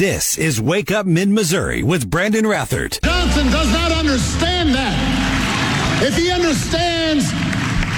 This 0.00 0.38
is 0.38 0.62
Wake 0.62 0.90
Up 0.90 1.04
Mid 1.04 1.28
Missouri 1.28 1.82
with 1.82 2.08
Brandon 2.08 2.46
Rathert. 2.46 3.04
Johnson 3.04 3.52
does 3.52 3.70
not 3.70 3.92
understand 3.92 4.72
that. 4.72 4.96
If 6.00 6.16
he 6.16 6.32
understands 6.32 7.28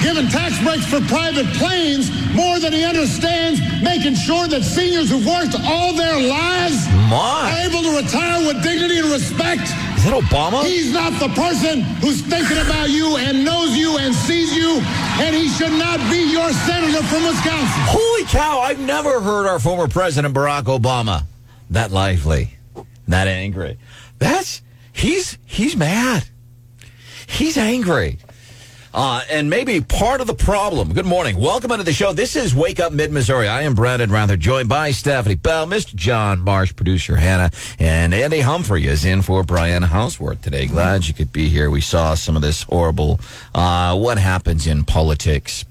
giving 0.03 0.27
tax 0.27 0.59
breaks 0.59 0.83
for 0.83 0.99
private 1.07 1.47
planes 1.55 2.11
more 2.35 2.59
than 2.59 2.73
he 2.73 2.83
understands 2.83 3.63
making 3.81 4.15
sure 4.15 4.49
that 4.49 4.67
seniors 4.67 5.09
who've 5.09 5.25
worked 5.25 5.55
all 5.63 5.95
their 5.95 6.19
lives 6.19 6.83
My. 7.07 7.47
are 7.47 7.71
able 7.71 7.87
to 7.87 7.95
retire 7.95 8.51
with 8.51 8.61
dignity 8.61 8.99
and 8.99 9.07
respect. 9.07 9.63
Is 9.95 10.03
that 10.03 10.11
Obama? 10.11 10.67
He's 10.67 10.91
not 10.91 11.15
the 11.23 11.31
person 11.31 11.87
who's 12.03 12.19
thinking 12.19 12.57
about 12.57 12.89
you 12.89 13.15
and 13.15 13.45
knows 13.45 13.77
you 13.79 13.95
and 13.95 14.13
sees 14.13 14.51
you, 14.51 14.83
and 15.23 15.33
he 15.33 15.47
should 15.47 15.71
not 15.79 16.03
be 16.11 16.19
your 16.19 16.51
senator 16.67 16.99
from 17.07 17.23
Wisconsin. 17.23 17.79
Holy 17.87 18.25
cow, 18.27 18.59
I've 18.59 18.83
never 18.83 19.21
heard 19.21 19.47
our 19.47 19.57
former 19.57 19.87
president 19.87 20.35
Barack 20.35 20.63
Obama 20.63 21.23
that 21.73 21.91
lively, 21.91 22.55
that 23.07 23.27
angry. 23.27 23.77
That's 24.19 24.61
he's 24.91 25.37
he's 25.45 25.75
mad. 25.75 26.23
He's 27.27 27.57
angry. 27.57 28.19
Uh, 28.93 29.21
and 29.31 29.49
maybe 29.49 29.81
part 29.81 30.21
of 30.21 30.27
the 30.27 30.35
problem. 30.35 30.93
Good 30.93 31.07
morning. 31.07 31.39
Welcome 31.39 31.71
into 31.71 31.83
the 31.83 31.93
show. 31.93 32.13
This 32.13 32.35
is 32.35 32.53
Wake 32.53 32.79
Up 32.79 32.93
Mid 32.93 33.11
Missouri. 33.11 33.47
I 33.47 33.63
am 33.63 33.73
Brandon 33.73 34.11
Rathert, 34.11 34.37
joined 34.37 34.69
by 34.69 34.91
Stephanie 34.91 35.33
Bell, 35.33 35.65
Mr. 35.65 35.95
John 35.95 36.41
Marsh, 36.41 36.75
producer 36.75 37.15
Hannah, 37.15 37.49
and 37.79 38.13
Andy 38.13 38.41
Humphrey 38.41 38.85
is 38.85 39.03
in 39.03 39.23
for 39.23 39.43
Brian 39.43 39.81
Houseworth 39.81 40.43
today. 40.43 40.67
Glad 40.67 41.07
you 41.07 41.15
could 41.15 41.33
be 41.33 41.49
here. 41.49 41.71
We 41.71 41.81
saw 41.81 42.13
some 42.13 42.35
of 42.35 42.43
this 42.43 42.61
horrible, 42.61 43.19
uh, 43.55 43.97
what 43.97 44.19
happens 44.19 44.67
in 44.67 44.85
politics 44.85 45.65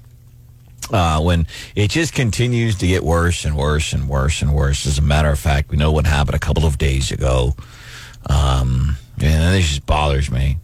uh, 0.93 1.19
when 1.19 1.47
it 1.75 1.89
just 1.89 2.13
continues 2.13 2.75
to 2.77 2.87
get 2.87 3.03
worse 3.03 3.43
and 3.45 3.57
worse 3.57 3.91
and 3.93 4.07
worse 4.07 4.41
and 4.41 4.53
worse. 4.53 4.85
As 4.85 4.99
a 4.99 5.01
matter 5.01 5.29
of 5.29 5.39
fact, 5.39 5.71
we 5.71 5.77
know 5.77 5.91
what 5.91 6.05
happened 6.05 6.35
a 6.35 6.39
couple 6.39 6.65
of 6.65 6.77
days 6.77 7.11
ago. 7.11 7.55
Um, 8.29 8.95
and 9.19 9.53
this 9.55 9.67
just 9.67 9.85
bothers 9.85 10.29
me. 10.31 10.59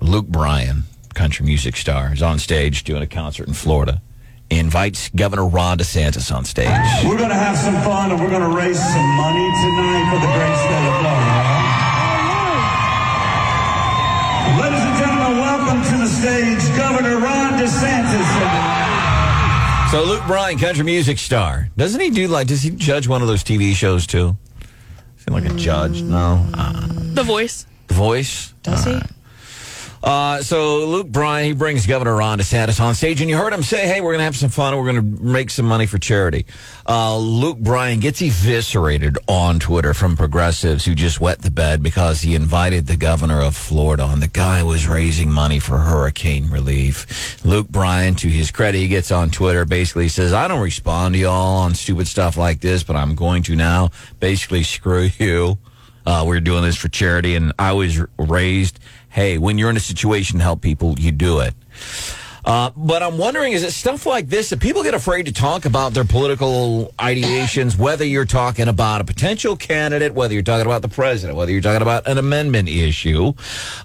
Luke 0.00 0.26
Bryan, 0.26 0.84
country 1.14 1.44
music 1.44 1.76
star, 1.76 2.12
is 2.12 2.22
on 2.22 2.38
stage 2.38 2.82
doing 2.84 3.02
a 3.02 3.06
concert 3.06 3.46
in 3.46 3.54
Florida. 3.54 4.00
Invites 4.48 5.10
Governor 5.10 5.46
Ron 5.46 5.78
DeSantis 5.78 6.34
on 6.34 6.44
stage. 6.44 6.68
We're 7.04 7.18
going 7.18 7.30
to 7.30 7.34
have 7.34 7.58
some 7.58 7.74
fun 7.82 8.12
and 8.12 8.20
we're 8.20 8.30
going 8.30 8.48
to 8.48 8.56
raise 8.56 8.78
some 8.78 9.08
money 9.16 9.46
tonight 9.60 10.06
for 10.10 10.20
the 10.22 10.32
great 10.32 10.56
state 10.56 10.86
of 10.86 10.96
Florida. 11.02 11.34
Ladies 14.62 14.84
and 14.86 14.96
gentlemen, 14.96 15.38
welcome 15.42 15.82
to 15.82 15.96
the 15.98 16.08
stage, 16.08 16.78
Governor 16.78 17.18
Ron 17.18 17.58
DeSantis. 17.58 18.75
So 19.90 20.02
Luke 20.04 20.26
Bryan, 20.26 20.58
country 20.58 20.84
music 20.84 21.16
star, 21.16 21.68
doesn't 21.76 22.00
he 22.00 22.10
do 22.10 22.26
like? 22.26 22.48
Does 22.48 22.60
he 22.62 22.70
judge 22.70 23.06
one 23.06 23.22
of 23.22 23.28
those 23.28 23.44
TV 23.44 23.72
shows 23.72 24.04
too? 24.06 24.36
Seem 25.18 25.32
like 25.32 25.44
a 25.44 25.54
judge? 25.54 26.02
No. 26.02 26.44
Uh, 26.54 26.86
The 27.14 27.22
voice. 27.22 27.66
the 27.86 27.94
Voice. 27.94 28.52
Does 28.64 28.84
he? 28.84 28.98
Uh, 30.06 30.40
so 30.40 30.86
Luke 30.86 31.08
Bryan, 31.08 31.46
he 31.46 31.52
brings 31.52 31.84
Governor 31.84 32.14
Ron 32.14 32.38
DeSantis 32.38 32.78
on 32.80 32.94
stage, 32.94 33.20
and 33.20 33.28
you 33.28 33.36
heard 33.36 33.52
him 33.52 33.64
say, 33.64 33.88
"Hey, 33.88 34.00
we're 34.00 34.12
going 34.12 34.20
to 34.20 34.24
have 34.24 34.36
some 34.36 34.50
fun. 34.50 34.72
and 34.72 34.80
We're 34.80 34.92
going 34.92 35.16
to 35.16 35.22
make 35.24 35.50
some 35.50 35.66
money 35.66 35.86
for 35.86 35.98
charity." 35.98 36.46
Uh, 36.88 37.18
Luke 37.18 37.58
Bryan 37.58 37.98
gets 37.98 38.22
eviscerated 38.22 39.18
on 39.26 39.58
Twitter 39.58 39.94
from 39.94 40.16
progressives 40.16 40.84
who 40.84 40.94
just 40.94 41.20
wet 41.20 41.42
the 41.42 41.50
bed 41.50 41.82
because 41.82 42.20
he 42.20 42.36
invited 42.36 42.86
the 42.86 42.96
governor 42.96 43.40
of 43.40 43.56
Florida 43.56 44.04
on. 44.04 44.20
The 44.20 44.28
guy 44.28 44.62
was 44.62 44.86
raising 44.86 45.32
money 45.32 45.58
for 45.58 45.78
hurricane 45.78 46.50
relief. 46.50 47.44
Luke 47.44 47.68
Bryan, 47.68 48.14
to 48.14 48.28
his 48.28 48.52
credit, 48.52 48.78
he 48.78 48.86
gets 48.86 49.10
on 49.10 49.30
Twitter, 49.30 49.64
basically 49.64 50.08
says, 50.08 50.32
"I 50.32 50.46
don't 50.46 50.62
respond 50.62 51.14
to 51.14 51.20
y'all 51.20 51.56
on 51.58 51.74
stupid 51.74 52.06
stuff 52.06 52.36
like 52.36 52.60
this, 52.60 52.84
but 52.84 52.94
I'm 52.94 53.16
going 53.16 53.42
to 53.42 53.56
now. 53.56 53.90
Basically, 54.20 54.62
screw 54.62 55.10
you." 55.18 55.58
Uh, 56.06 56.24
we're 56.26 56.40
doing 56.40 56.62
this 56.62 56.76
for 56.76 56.88
charity, 56.88 57.34
and 57.34 57.52
I 57.58 57.72
was 57.72 58.00
raised, 58.18 58.78
hey, 59.08 59.38
when 59.38 59.58
you're 59.58 59.70
in 59.70 59.76
a 59.76 59.80
situation 59.80 60.38
to 60.38 60.44
help 60.44 60.60
people, 60.62 60.98
you 60.98 61.10
do 61.12 61.40
it. 61.40 61.54
Uh, 62.44 62.70
but 62.76 63.02
I'm 63.02 63.18
wondering, 63.18 63.54
is 63.54 63.64
it 63.64 63.72
stuff 63.72 64.06
like 64.06 64.28
this 64.28 64.50
that 64.50 64.60
people 64.60 64.84
get 64.84 64.94
afraid 64.94 65.26
to 65.26 65.32
talk 65.32 65.64
about 65.64 65.94
their 65.94 66.04
political 66.04 66.94
ideations, 66.96 67.76
whether 67.76 68.04
you're 68.04 68.24
talking 68.24 68.68
about 68.68 69.00
a 69.00 69.04
potential 69.04 69.56
candidate, 69.56 70.14
whether 70.14 70.32
you're 70.32 70.44
talking 70.44 70.64
about 70.64 70.82
the 70.82 70.88
president, 70.88 71.36
whether 71.36 71.50
you're 71.50 71.60
talking 71.60 71.82
about 71.82 72.06
an 72.06 72.18
amendment 72.18 72.68
issue? 72.68 73.32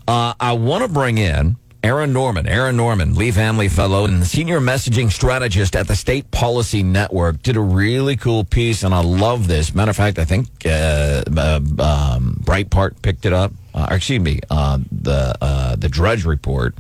Uh, 0.08 0.36
I 0.40 0.54
want 0.54 0.84
to 0.84 0.88
bring 0.88 1.18
in 1.18 1.58
Aaron 1.84 2.14
Norman. 2.14 2.48
Aaron 2.48 2.78
Norman, 2.78 3.16
Lee 3.16 3.32
Family 3.32 3.68
Fellow 3.68 4.06
and 4.06 4.24
senior 4.26 4.60
messaging 4.60 5.12
strategist 5.12 5.76
at 5.76 5.88
the 5.88 5.96
State 5.96 6.30
Policy 6.30 6.84
Network, 6.84 7.42
did 7.42 7.58
a 7.58 7.62
really 7.62 8.16
cool 8.16 8.44
piece, 8.44 8.84
and 8.84 8.94
I 8.94 9.02
love 9.02 9.48
this. 9.48 9.74
Matter 9.74 9.90
of 9.90 9.96
fact, 9.98 10.20
I 10.20 10.26
think 10.26 10.48
uh, 10.64 11.24
uh, 11.36 11.60
um, 11.80 12.40
Breitbart 12.44 13.02
picked 13.02 13.26
it 13.26 13.34
up. 13.34 13.54
Uh, 13.74 13.88
or 13.90 13.96
excuse 13.96 14.22
me, 14.22 14.42
uh, 14.52 14.78
the 14.92 15.36
uh, 15.42 15.76
the 15.78 15.90
Drudge 15.90 16.24
Report, 16.26 16.76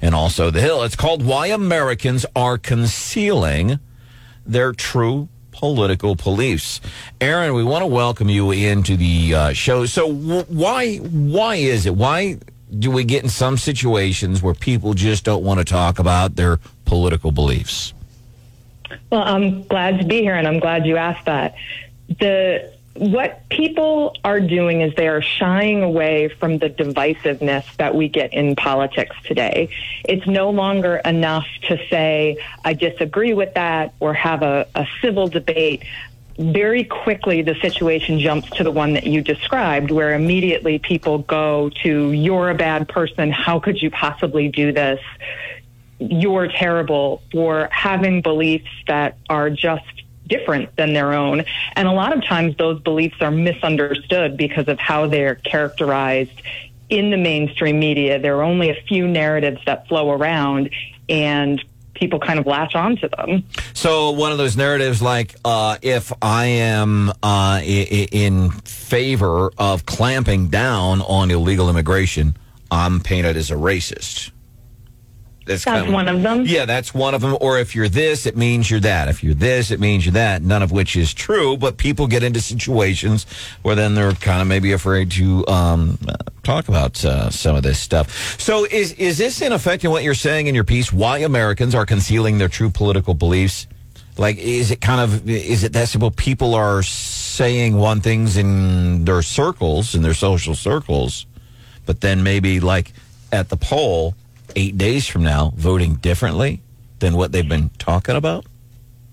and 0.00 0.14
also 0.14 0.50
the 0.50 0.60
Hill. 0.60 0.84
It's 0.84 0.96
called 0.96 1.22
"Why 1.22 1.48
Americans 1.48 2.24
Are 2.34 2.56
Concealing 2.56 3.78
Their 4.46 4.72
True 4.72 5.28
Political 5.50 6.14
Beliefs." 6.14 6.80
Aaron, 7.20 7.52
we 7.52 7.64
want 7.64 7.82
to 7.82 7.86
welcome 7.86 8.28
you 8.28 8.52
into 8.52 8.96
the 8.96 9.34
uh, 9.34 9.52
show. 9.52 9.86
So, 9.86 10.06
w- 10.06 10.44
why 10.48 10.96
why 10.96 11.56
is 11.56 11.84
it 11.84 11.96
why 11.96 12.38
do 12.78 12.90
we 12.90 13.04
get 13.04 13.22
in 13.22 13.28
some 13.28 13.56
situations 13.56 14.42
where 14.42 14.54
people 14.54 14.94
just 14.94 15.24
don't 15.24 15.44
want 15.44 15.58
to 15.58 15.64
talk 15.64 15.98
about 15.98 16.36
their 16.36 16.58
political 16.84 17.32
beliefs? 17.32 17.92
Well, 19.10 19.22
I'm 19.22 19.62
glad 19.64 19.98
to 19.98 20.04
be 20.04 20.20
here, 20.20 20.34
and 20.34 20.46
I'm 20.46 20.60
glad 20.60 20.86
you 20.86 20.96
asked 20.96 21.26
that. 21.26 21.54
The 22.20 22.72
what 22.98 23.48
people 23.50 24.16
are 24.24 24.40
doing 24.40 24.80
is 24.80 24.94
they 24.94 25.08
are 25.08 25.22
shying 25.22 25.82
away 25.82 26.28
from 26.28 26.58
the 26.58 26.70
divisiveness 26.70 27.64
that 27.76 27.94
we 27.94 28.08
get 28.08 28.32
in 28.32 28.56
politics 28.56 29.14
today. 29.24 29.68
It's 30.04 30.26
no 30.26 30.50
longer 30.50 30.96
enough 31.04 31.46
to 31.68 31.78
say, 31.88 32.38
I 32.64 32.72
disagree 32.72 33.34
with 33.34 33.54
that 33.54 33.94
or 34.00 34.14
have 34.14 34.42
a, 34.42 34.66
a 34.74 34.86
civil 35.02 35.28
debate. 35.28 35.82
Very 36.38 36.84
quickly, 36.84 37.40
the 37.42 37.54
situation 37.56 38.18
jumps 38.20 38.50
to 38.50 38.64
the 38.64 38.70
one 38.70 38.92
that 38.92 39.06
you 39.06 39.22
described, 39.22 39.90
where 39.90 40.14
immediately 40.14 40.78
people 40.78 41.18
go 41.18 41.70
to, 41.82 42.12
You're 42.12 42.50
a 42.50 42.54
bad 42.54 42.88
person. 42.88 43.30
How 43.30 43.58
could 43.58 43.80
you 43.80 43.90
possibly 43.90 44.48
do 44.48 44.72
this? 44.72 45.00
You're 45.98 46.48
terrible 46.48 47.22
for 47.32 47.68
having 47.72 48.20
beliefs 48.20 48.70
that 48.86 49.16
are 49.30 49.48
just 49.48 49.84
different 50.26 50.76
than 50.76 50.92
their 50.92 51.14
own. 51.14 51.44
And 51.74 51.88
a 51.88 51.92
lot 51.92 52.14
of 52.14 52.22
times 52.24 52.56
those 52.56 52.80
beliefs 52.80 53.16
are 53.20 53.30
misunderstood 53.30 54.36
because 54.36 54.68
of 54.68 54.78
how 54.78 55.06
they're 55.06 55.36
characterized 55.36 56.42
in 56.90 57.10
the 57.10 57.16
mainstream 57.16 57.78
media. 57.78 58.18
There 58.18 58.36
are 58.36 58.42
only 58.42 58.70
a 58.70 58.82
few 58.82 59.08
narratives 59.08 59.60
that 59.66 59.88
flow 59.88 60.10
around 60.10 60.70
and 61.08 61.62
people 61.96 62.20
kind 62.20 62.38
of 62.38 62.46
latch 62.46 62.74
onto 62.74 63.08
them. 63.08 63.44
So 63.74 64.10
one 64.12 64.32
of 64.32 64.38
those 64.38 64.56
narratives, 64.56 65.02
like 65.02 65.34
uh, 65.44 65.78
if 65.82 66.12
I 66.22 66.46
am 66.46 67.12
uh, 67.22 67.60
in 67.64 68.50
favor 68.50 69.50
of 69.58 69.86
clamping 69.86 70.48
down 70.48 71.00
on 71.02 71.30
illegal 71.30 71.68
immigration, 71.68 72.36
I'm 72.70 73.00
painted 73.00 73.36
as 73.36 73.50
a 73.50 73.54
racist. 73.54 74.30
That's, 75.46 75.64
That's 75.64 75.88
one 75.88 76.08
of 76.08 76.22
them. 76.22 76.44
Yeah, 76.44 76.64
that's 76.64 76.92
one 76.92 77.14
of 77.14 77.20
them. 77.20 77.36
Or 77.40 77.56
if 77.58 77.76
you're 77.76 77.88
this, 77.88 78.26
it 78.26 78.36
means 78.36 78.68
you're 78.68 78.80
that. 78.80 79.08
If 79.08 79.22
you're 79.22 79.32
this, 79.32 79.70
it 79.70 79.78
means 79.78 80.04
you're 80.04 80.14
that. 80.14 80.42
None 80.42 80.60
of 80.60 80.72
which 80.72 80.96
is 80.96 81.14
true. 81.14 81.56
But 81.56 81.76
people 81.76 82.08
get 82.08 82.24
into 82.24 82.40
situations 82.40 83.26
where 83.62 83.76
then 83.76 83.94
they're 83.94 84.12
kind 84.12 84.42
of 84.42 84.48
maybe 84.48 84.72
afraid 84.72 85.12
to 85.12 85.46
um, 85.46 85.98
talk 86.42 86.68
about 86.68 87.02
uh, 87.04 87.30
some 87.30 87.54
of 87.54 87.62
this 87.62 87.78
stuff. 87.78 88.40
So 88.40 88.64
is 88.64 88.92
is 88.94 89.18
this 89.18 89.40
in 89.40 89.52
effect 89.52 89.84
in 89.84 89.92
what 89.92 90.02
you're 90.02 90.14
saying 90.14 90.48
in 90.48 90.54
your 90.56 90.64
piece? 90.64 90.92
Why 90.92 91.18
Americans 91.18 91.76
are 91.76 91.86
concealing 91.86 92.38
their 92.38 92.48
true 92.48 92.70
political 92.70 93.14
beliefs? 93.14 93.68
Like, 94.18 94.38
is 94.38 94.72
it 94.72 94.80
kind 94.80 95.00
of 95.00 95.30
is 95.30 95.62
it 95.62 95.74
that 95.74 95.88
simple? 95.88 96.10
People 96.10 96.56
are 96.56 96.82
saying 96.82 97.76
one 97.76 98.00
things 98.00 98.36
in 98.36 99.04
their 99.04 99.22
circles, 99.22 99.94
in 99.94 100.02
their 100.02 100.14
social 100.14 100.56
circles, 100.56 101.26
but 101.84 102.00
then 102.00 102.24
maybe 102.24 102.58
like 102.58 102.92
at 103.30 103.48
the 103.48 103.56
poll 103.56 104.14
eight 104.56 104.76
days 104.76 105.06
from 105.06 105.22
now 105.22 105.52
voting 105.54 105.94
differently 105.96 106.60
than 106.98 107.16
what 107.16 107.30
they've 107.30 107.48
been 107.48 107.70
talking 107.78 108.16
about? 108.16 108.46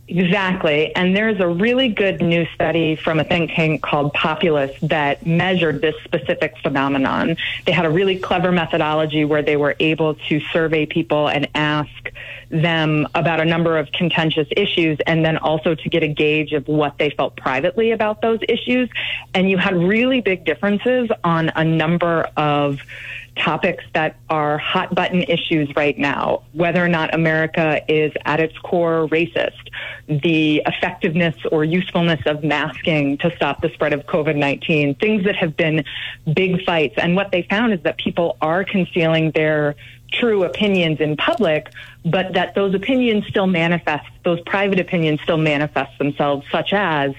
Exactly. 0.08 0.94
And 0.96 1.16
there's 1.16 1.40
a 1.40 1.48
really 1.48 1.88
good 1.88 2.22
new 2.22 2.46
study 2.54 2.98
from 2.98 3.22
a 3.22 3.24
think 3.24 3.52
tank 3.52 3.82
called 3.82 4.14
Populace 4.14 4.78
that 4.82 5.26
measured 5.26 5.82
this 5.82 5.96
specific 6.04 6.58
phenomenon. 6.58 7.38
They 7.66 7.72
had 7.72 7.86
a 7.86 7.90
really 7.90 8.20
clever 8.20 8.52
methodology 8.52 9.24
where 9.24 9.42
they 9.42 9.56
were 9.56 9.76
able 9.80 10.16
to 10.16 10.42
survey 10.52 10.86
people 10.86 11.30
and 11.30 11.48
ask 11.56 11.90
them 12.50 13.08
about 13.16 13.40
a 13.40 13.46
number 13.46 13.78
of 13.78 13.92
contentious 13.94 14.48
issues 14.52 15.00
and 15.08 15.24
then 15.24 15.38
also 15.38 15.74
to 15.74 15.90
get 15.90 16.04
a 16.04 16.10
gauge 16.10 16.52
of 16.52 16.68
what 16.68 16.98
they 16.98 17.10
felt 17.10 17.38
privately 17.38 17.92
about 17.92 18.22
those 18.22 18.40
issues. 18.50 18.90
And 19.34 19.50
you 19.50 19.58
had 19.58 19.74
really 19.74 20.20
big 20.20 20.44
differences 20.44 21.10
on 21.24 21.50
a 21.56 21.64
number 21.64 22.30
of 22.36 22.82
topics 23.36 23.84
that 23.94 24.16
are 24.30 24.58
hot 24.58 24.94
button 24.94 25.24
issues 25.24 25.70
right 25.76 25.98
now, 25.98 26.44
whether 26.54 26.84
or 26.84 26.88
not 26.88 27.14
America 27.14 27.82
is 27.88 28.12
at 28.26 28.40
its 28.40 28.58
core 28.60 29.08
racist, 29.10 29.70
the 30.08 30.62
effectiveness 30.66 31.36
or 31.52 31.64
usefulness 31.64 32.22
of 32.26 32.44
masking 32.44 33.18
to 33.18 33.36
stop 33.36 33.62
the 33.62 33.70
spread 33.70 33.94
of 33.94 34.06
COVID 34.06 34.36
19, 34.36 34.96
things 34.96 35.24
that 35.26 35.36
have 35.36 35.58
been 35.58 35.84
big 36.34 36.64
fights. 36.64 36.96
And 36.98 37.16
what 37.16 37.32
they 37.32 37.44
found 37.44 37.74
is 37.74 37.82
that 37.84 37.98
people 37.98 38.38
are 38.42 38.64
concealing 38.64 39.32
their 39.32 39.76
true 40.12 40.44
opinions 40.44 41.00
in 41.00 41.18
public, 41.18 41.72
but 42.06 42.34
that 42.34 42.54
those 42.56 42.76
opinions 42.76 43.26
still 43.28 43.48
manifest, 43.48 44.08
those 44.24 44.40
private 44.42 44.80
opinions 44.80 45.20
still 45.22 45.38
manifest 45.38 45.98
themselves, 45.98 46.46
such 46.52 46.72
as 46.72 47.14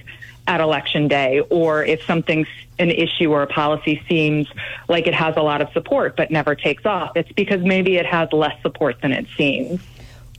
at 0.46 0.60
election 0.60 1.08
day, 1.08 1.40
or 1.50 1.84
if 1.84 2.02
something's 2.04 2.48
an 2.78 2.90
issue 2.90 3.30
or 3.32 3.42
a 3.42 3.46
policy 3.46 4.02
seems 4.08 4.48
like 4.88 5.06
it 5.06 5.14
has 5.14 5.36
a 5.36 5.42
lot 5.42 5.62
of 5.62 5.70
support 5.72 6.16
but 6.16 6.30
never 6.30 6.54
takes 6.54 6.84
off, 6.84 7.16
it's 7.16 7.32
because 7.32 7.62
maybe 7.62 7.96
it 7.96 8.06
has 8.06 8.32
less 8.32 8.60
support 8.62 9.00
than 9.00 9.12
it 9.12 9.26
seems. 9.36 9.80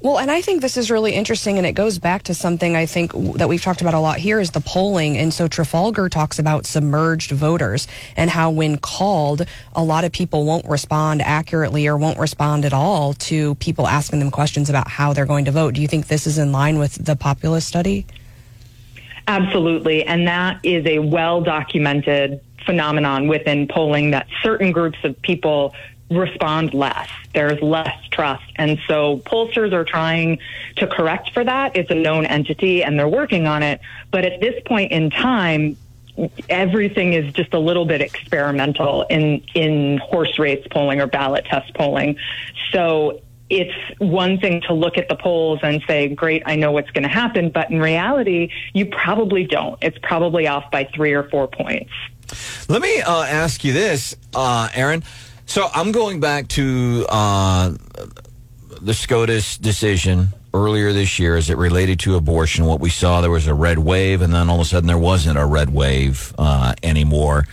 Well, 0.02 0.20
and 0.20 0.30
I 0.30 0.42
think 0.42 0.62
this 0.62 0.78
is 0.78 0.92
really 0.92 1.14
interesting, 1.14 1.58
and 1.58 1.66
it 1.66 1.72
goes 1.72 1.98
back 1.98 2.24
to 2.24 2.36
something 2.36 2.76
I 2.76 2.86
think 2.86 3.12
that 3.38 3.50
we've 3.50 3.62
talked 3.62 3.82
about 3.82 3.96
a 3.96 4.00
lot 4.00 4.20
here 4.20 4.40
is 4.40 4.52
the 4.52 4.60
polling. 4.60 5.18
And 5.18 5.34
so 5.34 5.48
Trafalgar 5.48 6.10
talks 6.10 6.38
about 6.38 6.68
submerged 6.68 7.32
voters 7.32 7.88
and 8.16 8.30
how, 8.30 8.52
when 8.52 8.78
called, 8.78 9.48
a 9.74 9.84
lot 9.84 10.04
of 10.04 10.12
people 10.12 10.46
won't 10.46 10.68
respond 10.68 11.24
accurately 11.24 11.88
or 11.88 11.98
won't 11.98 12.20
respond 12.20 12.66
at 12.66 12.74
all 12.74 13.14
to 13.14 13.56
people 13.56 13.88
asking 13.88 14.20
them 14.20 14.30
questions 14.30 14.70
about 14.70 14.88
how 14.88 15.14
they're 15.14 15.26
going 15.26 15.46
to 15.46 15.52
vote. 15.52 15.74
Do 15.74 15.82
you 15.82 15.88
think 15.88 16.06
this 16.06 16.28
is 16.28 16.38
in 16.38 16.52
line 16.52 16.78
with 16.78 17.04
the 17.04 17.16
Populace 17.16 17.66
study? 17.66 18.06
Absolutely. 19.28 20.04
And 20.04 20.28
that 20.28 20.60
is 20.64 20.86
a 20.86 21.00
well 21.00 21.42
documented 21.42 22.42
phenomenon 22.66 23.28
within 23.28 23.68
polling 23.68 24.12
that 24.12 24.28
certain 24.44 24.72
groups 24.72 24.98
of 25.04 25.20
people 25.22 25.74
respond 26.10 26.74
less. 26.74 27.10
There's 27.34 27.62
less 27.62 27.96
trust. 28.12 28.44
And 28.56 28.80
so 28.88 29.18
pollsters 29.26 29.74
are 29.74 29.84
trying 29.84 30.40
to 30.78 30.88
correct 30.88 31.32
for 31.32 31.44
that. 31.44 31.76
It's 31.76 31.90
a 31.90 31.96
known 31.96 32.26
entity 32.26 32.84
and 32.84 32.98
they're 32.98 33.08
working 33.08 33.48
on 33.48 33.64
it. 33.64 33.82
But 34.12 34.26
at 34.26 34.40
this 34.40 34.62
point 34.66 34.92
in 34.92 35.10
time, 35.10 35.78
everything 36.48 37.14
is 37.14 37.34
just 37.34 37.54
a 37.54 37.60
little 37.60 37.86
bit 37.86 38.02
experimental 38.02 39.04
in 39.10 39.42
in 39.54 39.98
horse 39.98 40.40
race 40.40 40.66
polling 40.72 41.02
or 41.02 41.08
ballot 41.08 41.46
test 41.46 41.74
polling. 41.74 42.18
So 42.72 43.22
it's 43.50 43.74
one 44.00 44.40
thing 44.40 44.62
to 44.62 44.74
look 44.74 44.98
at 44.98 45.08
the 45.08 45.16
polls 45.16 45.60
and 45.62 45.82
say, 45.88 46.08
great, 46.08 46.44
I 46.46 46.56
know 46.56 46.72
what's 46.72 46.90
going 46.92 47.04
to 47.04 47.10
happen. 47.10 47.50
But 47.50 47.70
in 47.70 47.80
reality, 47.80 48.52
you 48.74 48.88
probably 48.88 49.46
don't. 49.46 49.78
It's 49.82 49.98
probably 50.02 50.48
off 50.48 50.72
by 50.72 50.86
three 50.96 51.14
or 51.14 51.30
four 51.30 51.48
points. 51.48 51.92
Let 52.68 52.82
me 52.82 53.02
uh, 53.02 53.24
ask 53.24 53.64
you 53.64 53.74
this, 53.74 54.16
uh, 54.34 54.70
Aaron. 54.74 55.04
So 55.46 55.68
I'm 55.74 55.92
going 55.92 56.20
back 56.20 56.48
to 56.50 57.06
uh, 57.08 57.74
the 58.82 58.94
SCOTUS 58.94 59.58
decision 59.58 60.30
earlier 60.54 60.92
this 60.92 61.20
year 61.20 61.36
as 61.36 61.50
it 61.50 61.58
related 61.58 62.00
to 62.00 62.16
abortion. 62.16 62.66
What 62.66 62.80
we 62.80 62.90
saw, 62.90 63.22
there 63.22 63.30
was 63.30 63.46
a 63.46 63.54
red 63.54 63.78
wave, 63.78 64.22
and 64.22 64.34
then 64.34 64.50
all 64.50 64.56
of 64.56 64.62
a 64.62 64.66
sudden 64.66 64.88
there 64.88 64.98
wasn't 64.98 65.38
a 65.38 65.46
red 65.46 65.72
wave 65.72 66.34
uh, 66.40 66.74
anymore. 66.82 67.46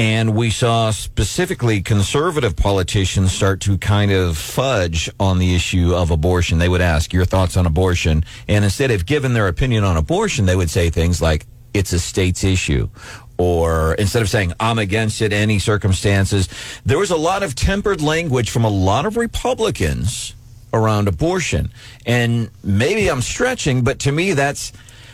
And 0.00 0.34
we 0.34 0.48
saw 0.48 0.92
specifically 0.92 1.82
conservative 1.82 2.56
politicians 2.56 3.32
start 3.32 3.60
to 3.60 3.76
kind 3.76 4.10
of 4.10 4.38
fudge 4.38 5.10
on 5.20 5.38
the 5.38 5.54
issue 5.54 5.94
of 5.94 6.10
abortion. 6.10 6.56
They 6.56 6.70
would 6.70 6.80
ask 6.80 7.12
your 7.12 7.26
thoughts 7.26 7.54
on 7.58 7.66
abortion. 7.66 8.24
And 8.48 8.64
instead 8.64 8.90
of 8.92 9.04
giving 9.04 9.34
their 9.34 9.46
opinion 9.46 9.84
on 9.84 9.98
abortion, 9.98 10.46
they 10.46 10.56
would 10.56 10.70
say 10.70 10.88
things 10.88 11.20
like, 11.20 11.44
it's 11.74 11.92
a 11.92 12.00
state's 12.00 12.44
issue. 12.44 12.88
Or 13.36 13.92
instead 13.92 14.22
of 14.22 14.30
saying, 14.30 14.54
I'm 14.58 14.78
against 14.78 15.20
it, 15.20 15.34
any 15.34 15.58
circumstances. 15.58 16.48
There 16.86 16.98
was 16.98 17.10
a 17.10 17.16
lot 17.16 17.42
of 17.42 17.54
tempered 17.54 18.00
language 18.00 18.48
from 18.48 18.64
a 18.64 18.70
lot 18.70 19.04
of 19.04 19.18
Republicans 19.18 20.34
around 20.72 21.08
abortion. 21.08 21.72
And 22.06 22.48
maybe 22.64 23.10
I'm 23.10 23.20
stretching, 23.20 23.84
but 23.84 23.98
to 23.98 24.12
me, 24.12 24.32
that's, 24.32 24.72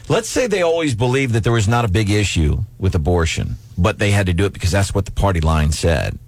let's 0.08 0.28
say 0.28 0.46
they 0.46 0.62
always 0.62 0.94
believed 0.94 1.32
that 1.32 1.42
there 1.42 1.52
was 1.52 1.66
not 1.66 1.84
a 1.84 1.88
big 1.88 2.08
issue 2.08 2.58
with 2.78 2.94
abortion 2.94 3.56
but 3.78 3.98
they 3.98 4.10
had 4.10 4.26
to 4.26 4.32
do 4.32 4.44
it 4.44 4.52
because 4.52 4.70
that's 4.70 4.94
what 4.94 5.04
the 5.04 5.12
party 5.12 5.40
line 5.40 5.72
said, 5.72 6.18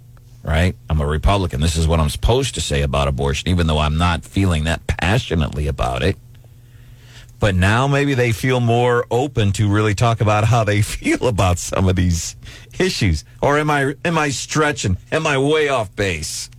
right? 0.42 0.76
I'm 0.88 1.00
a 1.00 1.06
Republican. 1.06 1.60
This 1.60 1.76
is 1.76 1.86
what 1.86 2.00
I'm 2.00 2.10
supposed 2.10 2.54
to 2.54 2.60
say 2.60 2.82
about 2.82 3.08
abortion, 3.08 3.48
even 3.48 3.66
though 3.66 3.78
I'm 3.78 3.96
not 3.96 4.24
feeling 4.24 4.64
that 4.64 4.86
passionately 4.86 5.66
about 5.66 6.02
it. 6.02 6.16
But 7.40 7.54
now 7.54 7.86
maybe 7.86 8.14
they 8.14 8.32
feel 8.32 8.58
more 8.58 9.06
open 9.10 9.52
to 9.52 9.68
really 9.68 9.94
talk 9.94 10.20
about 10.20 10.44
how 10.44 10.64
they 10.64 10.82
feel 10.96 11.28
about 11.28 11.58
some 11.58 11.88
of 11.88 11.96
these 11.96 12.36
issues. 12.78 13.24
Or 13.40 13.58
am 13.58 13.70
I 13.70 13.94
am 14.04 14.18
I 14.18 14.30
stretching? 14.30 14.96
Am 15.12 15.26
I 15.26 15.38
way 15.38 15.68
off 15.68 15.94
base? 15.94 16.50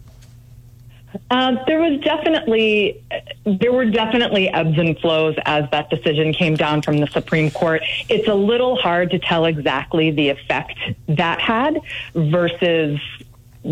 Uh, 1.31 1.55
there 1.65 1.79
was 1.79 1.99
definitely 2.01 3.03
there 3.45 3.71
were 3.71 3.85
definitely 3.85 4.49
ebbs 4.49 4.77
and 4.77 4.97
flows 4.99 5.35
as 5.45 5.65
that 5.71 5.89
decision 5.89 6.33
came 6.33 6.55
down 6.55 6.81
from 6.81 6.97
the 6.97 7.07
Supreme 7.07 7.49
Court. 7.51 7.81
It's 8.09 8.27
a 8.27 8.33
little 8.33 8.75
hard 8.75 9.11
to 9.11 9.19
tell 9.19 9.45
exactly 9.45 10.11
the 10.11 10.29
effect 10.29 10.77
that 11.07 11.39
had 11.39 11.79
versus 12.13 12.99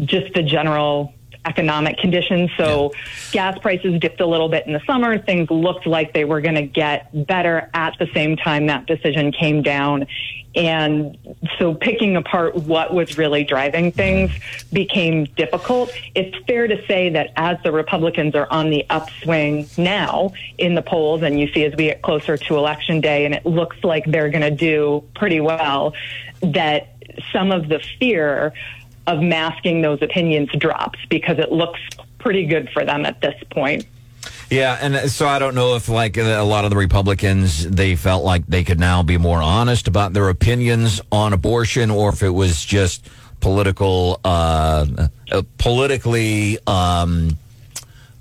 just 0.06 0.34
the 0.34 0.44
general 0.44 1.14
economic 1.48 1.98
conditions. 1.98 2.52
So 2.58 2.92
yeah. 2.94 3.00
gas 3.32 3.60
prices 3.60 4.00
dipped 4.00 4.22
a 4.22 4.26
little 4.26 4.50
bit 4.50 4.68
in 4.68 4.74
the 4.74 4.82
summer. 4.86 5.18
Things 5.18 5.50
looked 5.50 5.88
like 5.88 6.14
they 6.14 6.26
were 6.26 6.42
going 6.42 6.56
to 6.56 6.68
get 6.68 7.26
better 7.26 7.70
at 7.74 7.98
the 7.98 8.08
same 8.14 8.36
time 8.36 8.68
that 8.68 8.86
decision 8.86 9.32
came 9.32 9.62
down. 9.62 10.08
And 10.56 11.18
so 11.60 11.76
picking 11.76 12.16
apart 12.16 12.56
what 12.56 12.92
was 12.92 13.18
really 13.18 13.44
driving 13.44 13.92
things 13.92 14.32
became 14.74 15.26
difficult. 15.26 15.92
It's 16.16 16.36
fair 16.48 16.68
to 16.68 16.84
say 16.88 17.10
that 17.10 17.30
as 17.36 17.58
the 17.64 17.72
Republicans 17.72 18.34
are 18.34 18.48
on 18.50 18.72
the 18.72 18.84
upswing 18.90 19.70
now 19.78 20.32
in 20.58 20.74
the 20.74 20.82
polls, 20.82 21.22
and 21.22 21.40
you 21.40 21.52
see 21.54 21.64
as 21.64 21.76
we 21.76 21.86
get 21.86 22.02
closer 22.02 22.38
to 22.38 22.58
election 22.58 23.02
day, 23.02 23.26
and 23.26 23.36
it 23.36 23.46
looks 23.46 23.78
like 23.84 24.06
they're 24.06 24.30
going 24.30 24.42
to 24.42 24.50
do 24.50 25.04
pretty 25.16 25.40
well, 25.40 25.94
that 26.42 26.96
some 27.32 27.52
of 27.52 27.70
the 27.70 27.80
fear 28.00 28.54
of 29.08 29.22
masking 29.22 29.82
those 29.82 30.02
opinions 30.02 30.50
drops 30.58 31.00
because 31.10 31.40
it 31.40 31.52
looks 31.52 31.80
pretty 32.20 32.46
good 32.46 32.70
for 32.70 32.86
them 32.86 33.06
at 33.06 33.22
this 33.22 33.36
point. 33.52 33.86
Yeah, 34.50 34.78
and 34.80 35.10
so 35.10 35.28
I 35.28 35.40
don't 35.40 35.56
know 35.56 35.76
if 35.76 35.90
like 35.90 36.18
a 36.18 36.42
lot 36.42 36.64
of 36.64 36.72
the 36.72 36.78
Republicans 36.78 37.70
they 37.70 37.96
felt 37.96 38.24
like 38.24 38.46
they 38.48 38.64
could 38.64 38.80
now 38.80 39.04
be 39.04 39.18
more 39.18 39.42
honest 39.42 39.88
about 39.88 40.14
their 40.14 40.30
opinions 40.30 41.02
on 41.12 41.34
abortion, 41.34 41.90
or 41.90 42.10
if 42.10 42.24
it 42.24 42.30
was 42.30 42.64
just 42.64 43.10
political, 43.40 44.20
uh, 44.24 44.86
uh 45.32 45.42
politically. 45.58 46.60
Um, 46.66 47.38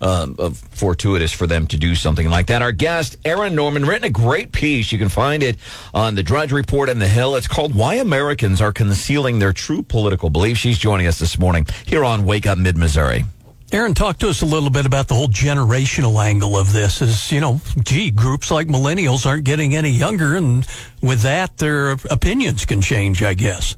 uh, 0.01 0.51
fortuitous 0.51 1.33
for 1.33 1.47
them 1.47 1.67
to 1.69 1.77
do 1.77 1.95
something 1.95 2.29
like 2.29 2.47
that. 2.49 2.63
Our 2.63 2.73
guest, 2.73 3.17
Aaron 3.25 3.55
Norman, 3.55 3.85
written 3.85 4.05
a 4.05 4.11
great 4.11 4.53
piece. 4.53 4.93
You 4.93 4.99
can 4.99 5.09
find 5.09 5.43
it 5.43 5.57
on 5.95 6.15
the 6.15 6.23
Drudge 6.23 6.53
Report 6.53 6.89
and 6.89 7.01
the 7.01 7.09
Hill. 7.09 7.37
It's 7.37 7.49
called 7.49 7.75
Why 7.75 7.95
Americans 7.95 8.61
Are 8.61 8.73
Concealing 8.73 9.39
Their 9.39 9.53
True 9.53 9.83
Political 9.83 10.31
Beliefs. 10.31 10.61
She's 10.61 10.79
joining 10.79 11.07
us 11.07 11.19
this 11.19 11.39
morning 11.39 11.67
here 11.87 12.05
on 12.05 12.25
Wake 12.25 12.47
Up 12.47 12.59
Mid 12.59 12.77
Missouri. 12.77 13.25
Aaron, 13.73 13.95
talk 13.95 14.19
to 14.19 14.29
us 14.29 14.43
a 14.43 14.47
little 14.47 14.71
bit 14.71 14.87
about 14.87 15.09
the 15.09 15.15
whole 15.15 15.27
generational 15.27 16.25
angle 16.25 16.57
of 16.57 16.73
this. 16.73 17.03
Is, 17.03 17.33
you 17.33 17.41
know, 17.41 17.61
gee, 17.83 18.13
groups 18.13 18.51
like 18.51 18.69
millennials 18.69 19.27
aren't 19.27 19.43
getting 19.45 19.75
any 19.75 19.91
younger, 19.91 20.37
and 20.37 20.65
with 21.03 21.23
that, 21.23 21.57
their 21.57 21.93
opinions 22.11 22.65
can 22.65 22.81
change, 22.81 23.25
I 23.25 23.35
guess. 23.35 23.77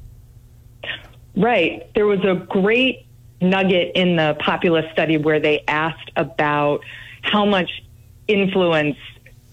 Right. 1.35 1.91
There 1.95 2.05
was 2.05 2.23
a 2.23 2.35
great 2.35 3.07
nugget 3.41 3.91
in 3.95 4.15
the 4.15 4.35
Populace 4.39 4.91
study 4.91 5.17
where 5.17 5.39
they 5.39 5.63
asked 5.67 6.11
about 6.15 6.83
how 7.21 7.45
much 7.45 7.83
influence 8.27 8.97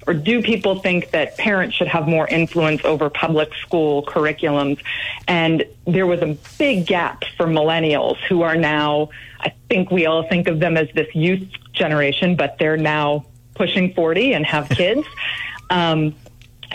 or 0.07 0.14
do 0.14 0.40
people 0.40 0.78
think 0.78 1.11
that 1.11 1.37
parents 1.37 1.75
should 1.75 1.88
have 1.88 2.07
more 2.07 2.28
influence 2.28 2.85
over 2.85 3.11
public 3.11 3.52
school 3.55 4.05
curriculums? 4.05 4.81
And 5.26 5.64
there 5.85 6.07
was 6.07 6.23
a 6.23 6.37
big 6.59 6.87
gap 6.87 7.25
for 7.37 7.47
millennials 7.47 8.16
who 8.28 8.43
are 8.43 8.57
now, 8.57 9.09
I 9.40 9.52
think 9.69 9.90
we 9.90 10.07
all 10.07 10.28
think 10.28 10.47
of 10.47 10.61
them 10.61 10.76
as 10.76 10.88
this 10.95 11.12
youth 11.14 11.49
generation, 11.73 12.37
but 12.37 12.57
they're 12.59 12.76
now 12.76 13.26
pushing 13.55 13.95
40 13.95 14.35
and 14.35 14.47
have 14.47 14.69
kids. 14.69 15.07
um, 15.71 16.14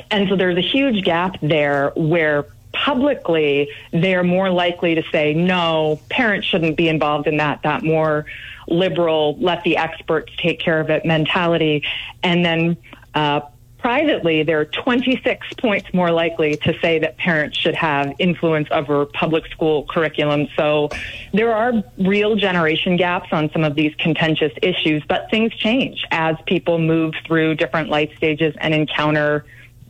and 0.10 0.28
so 0.28 0.36
there's 0.36 0.58
a 0.58 0.62
huge 0.62 1.04
gap 1.06 1.38
there 1.42 1.92
where 1.96 2.48
publicly, 2.74 3.70
they're 3.92 4.24
more 4.24 4.50
likely 4.50 4.96
to 4.96 5.04
say, 5.12 5.34
no, 5.34 6.00
parents 6.10 6.48
shouldn't 6.48 6.78
be 6.78 6.88
involved 6.88 7.28
in 7.28 7.38
that, 7.38 7.62
that 7.64 7.84
more 7.84 8.26
liberal, 8.68 9.38
let 9.40 9.64
the 9.64 9.78
experts 9.78 10.32
take 10.38 10.60
care 10.60 10.80
of 10.80 10.90
it 10.90 11.06
mentality. 11.06 11.84
And 12.24 12.46
then, 12.46 12.78
uh, 13.14 13.42
privately, 13.82 14.44
they're 14.44 14.66
26 14.66 15.54
points 15.56 15.92
more 15.94 16.12
likely 16.12 16.56
to 16.56 16.78
say 16.80 17.00
that 17.00 17.18
parents 17.18 17.58
should 17.58 17.76
have 17.76 18.14
influence 18.20 18.68
over 18.72 19.06
public 19.08 19.46
school 19.48 19.86
curriculum. 19.90 20.48
So 20.56 20.90
there 21.34 21.54
are 21.54 21.84
real 21.98 22.36
generation 22.36 22.96
gaps 22.96 23.30
on 23.32 23.52
some 23.52 23.64
of 23.64 23.76
these 23.76 23.94
contentious 23.96 24.54
issues, 24.62 25.04
but 25.08 25.30
things 25.32 25.54
change 25.56 26.06
as 26.12 26.36
people 26.46 26.78
move 26.78 27.16
through 27.26 27.56
different 27.56 27.90
life 27.90 28.16
stages 28.18 28.56
and 28.60 28.74
encounter 28.74 29.46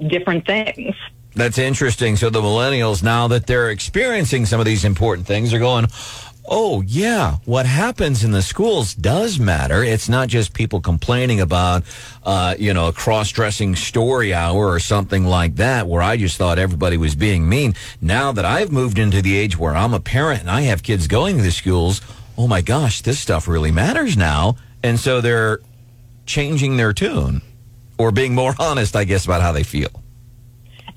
different 0.07 0.45
things. 0.45 0.95
That's 1.35 1.57
interesting. 1.57 2.17
So 2.17 2.29
the 2.29 2.41
millennials, 2.41 3.03
now 3.03 3.27
that 3.29 3.47
they're 3.47 3.69
experiencing 3.69 4.45
some 4.45 4.59
of 4.59 4.65
these 4.65 4.83
important 4.83 5.27
things, 5.27 5.53
are 5.53 5.59
going, 5.59 5.87
oh 6.45 6.81
yeah, 6.81 7.37
what 7.45 7.65
happens 7.65 8.23
in 8.23 8.31
the 8.31 8.41
schools 8.41 8.93
does 8.93 9.39
matter. 9.39 9.83
It's 9.83 10.09
not 10.09 10.27
just 10.27 10.53
people 10.53 10.81
complaining 10.81 11.39
about, 11.39 11.83
uh, 12.23 12.55
you 12.59 12.73
know, 12.73 12.89
a 12.89 12.93
cross-dressing 12.93 13.75
story 13.77 14.33
hour 14.33 14.67
or 14.67 14.79
something 14.79 15.25
like 15.25 15.55
that, 15.55 15.87
where 15.87 16.01
I 16.01 16.17
just 16.17 16.37
thought 16.37 16.59
everybody 16.59 16.97
was 16.97 17.15
being 17.15 17.47
mean. 17.47 17.75
Now 18.01 18.33
that 18.33 18.45
I've 18.45 18.71
moved 18.71 18.99
into 18.99 19.21
the 19.21 19.37
age 19.37 19.57
where 19.57 19.75
I'm 19.75 19.93
a 19.93 19.99
parent 20.01 20.41
and 20.41 20.51
I 20.51 20.61
have 20.61 20.83
kids 20.83 21.07
going 21.07 21.37
to 21.37 21.43
the 21.43 21.51
schools, 21.51 22.01
oh 22.37 22.47
my 22.47 22.61
gosh, 22.61 23.01
this 23.01 23.19
stuff 23.19 23.47
really 23.47 23.71
matters 23.71 24.17
now, 24.17 24.57
and 24.83 24.99
so 24.99 25.21
they're 25.21 25.59
changing 26.25 26.75
their 26.77 26.91
tune 26.91 27.41
or 27.97 28.11
being 28.11 28.35
more 28.35 28.55
honest, 28.59 28.95
I 28.95 29.05
guess, 29.05 29.23
about 29.23 29.41
how 29.41 29.53
they 29.53 29.63
feel. 29.63 30.01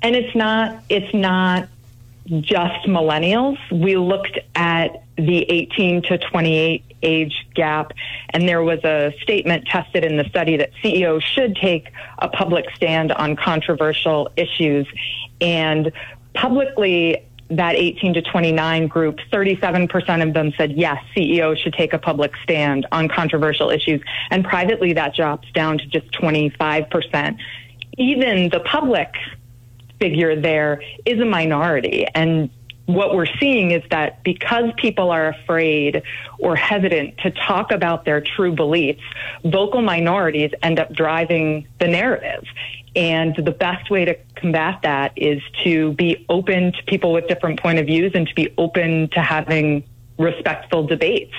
And 0.05 0.15
it's 0.15 0.37
not 0.37 0.83
it's 0.91 1.15
not 1.15 1.67
just 2.29 2.87
millennials. 2.87 3.57
We 3.73 3.97
looked 3.97 4.39
at 4.55 5.03
the 5.17 5.51
18 5.51 6.03
to 6.03 6.19
28 6.19 6.85
age 7.03 7.47
gap, 7.55 7.93
and 8.29 8.47
there 8.47 8.63
was 8.63 8.85
a 8.85 9.15
statement 9.23 9.67
tested 9.67 10.05
in 10.05 10.19
the 10.19 10.25
study 10.25 10.59
that 10.59 10.73
CEOs 10.83 11.23
should 11.23 11.57
take 11.57 11.91
a 12.19 12.29
public 12.29 12.67
stand 12.77 13.13
on 13.13 13.35
controversial 13.35 14.31
issues. 14.37 14.87
And 15.41 15.91
publicly, 16.35 17.25
that 17.49 17.75
18 17.75 18.15
to 18.15 18.23
29 18.23 18.89
group, 18.89 19.21
37% 19.33 20.27
of 20.27 20.35
them 20.35 20.53
said 20.59 20.73
yes, 20.73 21.03
CEOs 21.15 21.59
should 21.61 21.73
take 21.73 21.95
a 21.95 21.99
public 21.99 22.33
stand 22.43 22.87
on 22.93 23.09
controversial 23.09 23.71
issues. 23.71 24.03
And 24.31 24.45
privately, 24.45 24.93
that 24.93 25.15
drops 25.15 25.51
down 25.53 25.79
to 25.79 25.87
just 25.87 26.13
25%. 26.13 27.39
Even 27.97 28.51
the 28.51 28.61
public 28.61 29.15
figure 30.01 30.41
there 30.41 30.83
is 31.05 31.21
a 31.21 31.25
minority. 31.25 32.07
And 32.15 32.51
what 32.87 33.15
we're 33.15 33.27
seeing 33.41 33.71
is 33.71 33.83
that 33.91 34.23
because 34.25 34.71
people 34.77 35.11
are 35.11 35.29
afraid 35.29 36.03
or 36.39 36.55
hesitant 36.55 37.17
to 37.19 37.31
talk 37.31 37.73
about 37.73 38.05
their 38.05 38.21
true 38.21 38.55
beliefs, 38.55 39.03
vocal 39.45 39.81
minorities 39.81 40.51
end 40.63 40.79
up 40.79 40.93
driving 40.93 41.67
the 41.81 41.89
narrative. 41.89 42.45
And 42.95 43.35
the 43.37 43.51
best 43.51 43.91
way 43.91 44.05
to 44.05 44.17
combat 44.37 44.81
that 44.83 45.13
is 45.17 45.43
to 45.65 45.93
be 45.95 46.25
open 46.29 46.73
to 46.73 46.83
people 46.85 47.13
with 47.13 47.27
different 47.27 47.61
point 47.61 47.79
of 47.79 47.87
views 47.87 48.13
and 48.15 48.29
to 48.29 48.35
be 48.35 48.53
open 48.59 49.09
to 49.11 49.21
having 49.21 49.85
respectful 50.19 50.87
debates. 50.87 51.35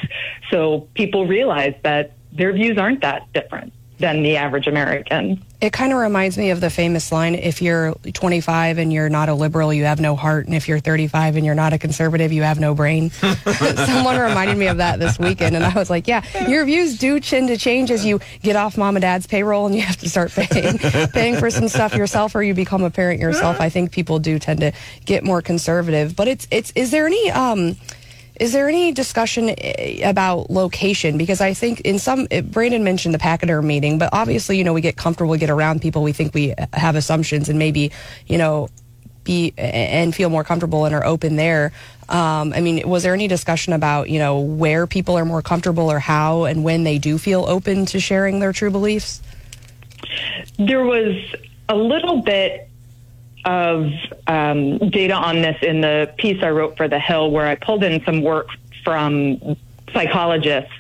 So 0.52 0.88
people 0.96 1.28
realize 1.28 1.76
that 1.84 2.14
their 2.34 2.52
views 2.52 2.78
aren't 2.78 3.02
that 3.02 3.32
different 3.34 3.72
than 4.00 4.24
the 4.24 4.36
average 4.36 4.68
American. 4.68 5.42
It 5.66 5.74
kind 5.74 5.92
of 5.92 5.98
reminds 5.98 6.38
me 6.38 6.52
of 6.52 6.62
the 6.62 6.70
famous 6.70 7.12
line 7.12 7.34
if 7.34 7.60
you're 7.60 7.96
25 8.14 8.78
and 8.78 8.94
you're 8.94 9.10
not 9.10 9.30
a 9.30 9.34
liberal, 9.34 9.74
you 9.74 9.86
have 9.86 10.00
no 10.00 10.16
heart. 10.16 10.46
And 10.46 10.54
if 10.54 10.68
you're 10.68 10.80
35 10.80 11.38
and 11.38 11.44
you're 11.44 11.56
not 11.56 11.74
a 11.74 11.80
conservative, 11.80 12.32
you 12.32 12.44
have 12.44 12.60
no 12.60 12.76
brain. 12.76 13.10
Someone 13.10 14.20
reminded 14.20 14.60
me 14.60 14.68
of 14.68 14.78
that 14.78 15.00
this 15.00 15.18
weekend. 15.18 15.56
And 15.56 15.66
I 15.66 15.74
was 15.74 15.90
like, 15.90 16.08
yeah, 16.08 16.24
your 16.48 16.66
views 16.66 17.00
do 17.00 17.20
tend 17.20 17.48
to 17.48 17.58
change 17.58 17.90
as 17.90 18.06
you 18.06 18.20
get 18.44 18.56
off 18.56 18.78
mom 18.78 18.96
and 18.96 19.02
dad's 19.02 19.26
payroll 19.26 19.66
and 19.66 19.74
you 19.74 19.82
have 19.82 19.98
to 19.98 20.08
start 20.08 20.32
paying, 20.34 20.78
paying 21.10 21.38
for 21.38 21.50
some 21.50 21.68
stuff 21.68 21.96
yourself 21.96 22.36
or 22.36 22.44
you 22.44 22.54
become 22.54 22.84
a 22.84 22.92
parent 22.92 23.20
yourself. 23.20 23.60
I 23.60 23.70
think 23.70 23.92
people 23.92 24.20
do 24.20 24.38
tend 24.38 24.60
to 24.60 24.72
get 25.06 25.24
more 25.24 25.42
conservative. 25.42 26.16
But 26.16 26.28
it's, 26.28 26.48
it's, 26.52 26.72
is 26.76 26.92
there 26.92 27.08
any, 27.08 27.32
um, 27.32 27.76
is 28.40 28.52
there 28.52 28.68
any 28.68 28.92
discussion 28.92 29.50
eh, 29.58 30.08
about 30.08 30.50
location? 30.50 31.18
Because 31.18 31.42
I 31.42 31.54
think 31.54 31.82
in 31.82 32.00
some, 32.00 32.28
eh, 32.32 32.42
Brandon 32.42 32.84
mentioned 32.84 33.14
the 33.14 33.20
pachyderm 33.20 33.66
meeting, 33.66 33.98
but 33.98 34.10
obviously, 34.12 34.58
you 34.58 34.64
know, 34.64 34.74
we 34.74 34.82
get 34.82 34.98
comfortable, 34.98 35.32
we 35.32 35.38
get 35.38 35.50
around 35.50 35.82
people, 35.82 36.04
we 36.04 36.12
think 36.12 36.34
we 36.34 36.54
have 36.74 36.96
assumptions 36.96 37.50
and 37.50 37.58
maybe, 37.58 37.92
you 38.28 38.38
know, 38.38 38.70
be 39.24 39.54
and 39.58 40.14
feel 40.14 40.30
more 40.30 40.44
comfortable 40.44 40.86
and 40.86 40.94
are 40.94 41.04
open 41.04 41.36
there. 41.36 41.72
Um, 42.10 42.54
I 42.54 42.62
mean, 42.62 42.88
was 42.88 43.04
there 43.04 43.14
any 43.14 43.28
discussion 43.28 43.74
about, 43.74 44.10
you 44.10 44.20
know, 44.20 44.40
where 44.40 44.86
people 44.86 45.18
are 45.18 45.26
more 45.26 45.42
comfortable 45.42 45.92
or 45.92 46.00
how 46.00 46.44
and 46.44 46.64
when 46.64 46.84
they 46.84 47.00
do 47.00 47.18
feel 47.18 47.46
open 47.48 47.88
to 47.88 48.00
sharing 48.00 48.40
their 48.40 48.54
true 48.54 48.70
beliefs? 48.70 49.22
There 50.60 50.84
was 50.84 51.16
a 51.68 51.76
little 51.76 52.22
bit 52.22 52.70
of 53.46 53.92
um, 54.28 54.78
data 54.90 55.14
on 55.14 55.42
this 55.42 55.58
in 55.62 55.82
the 55.82 56.14
piece 56.18 56.44
I 56.44 56.50
wrote 56.50 56.78
for 56.78 56.88
The 56.88 57.00
Hill, 57.00 57.32
where 57.32 57.48
I 57.48 57.56
pulled 57.56 57.84
in 57.84 58.04
some 58.04 58.22
work 58.22 58.48
from 58.84 59.58
psychologists 59.94 60.74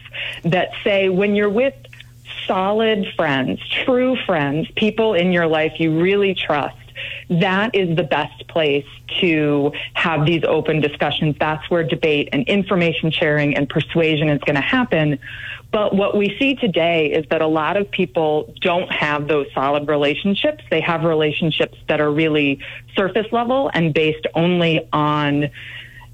that 0.44 0.72
say 0.84 1.10
when 1.10 1.36
you're 1.36 1.50
with 1.50 1.74
solid 2.48 3.08
friends, 3.16 3.60
true 3.70 4.16
friends, 4.26 4.70
people 4.76 5.14
in 5.14 5.32
your 5.32 5.48
life 5.48 5.80
you 5.80 6.00
really 6.00 6.34
trust, 6.34 6.76
that 7.30 7.74
is 7.76 7.96
the 7.96 8.04
best 8.04 8.48
place 8.48 8.86
to 9.20 9.72
have 9.94 10.26
these 10.26 10.44
open 10.44 10.80
discussions. 10.82 11.36
That's 11.40 11.70
where 11.70 11.84
debate 11.84 12.30
and 12.32 12.48
information 12.48 13.12
sharing 13.12 13.56
and 13.56 13.68
persuasion 13.70 14.30
is 14.30 14.40
going 14.42 14.56
to 14.56 14.62
happen. 14.62 15.20
But 15.76 15.94
what 15.94 16.16
we 16.16 16.34
see 16.40 16.56
today 16.56 17.12
is 17.12 17.26
that 17.32 17.42
a 17.42 17.48
lot 17.48 17.76
of 17.76 17.92
people 17.92 18.54
don't 18.62 18.90
have 18.94 19.28
those 19.28 19.48
solid 19.54 19.90
relationships. 19.90 20.64
They 20.72 20.80
have 20.80 21.04
relationships 21.04 21.78
that 21.90 22.00
are 22.00 22.10
really 22.10 22.60
surface 22.96 23.28
level 23.34 23.70
and 23.74 23.94
based 23.94 24.26
only 24.36 24.88
on 24.94 25.50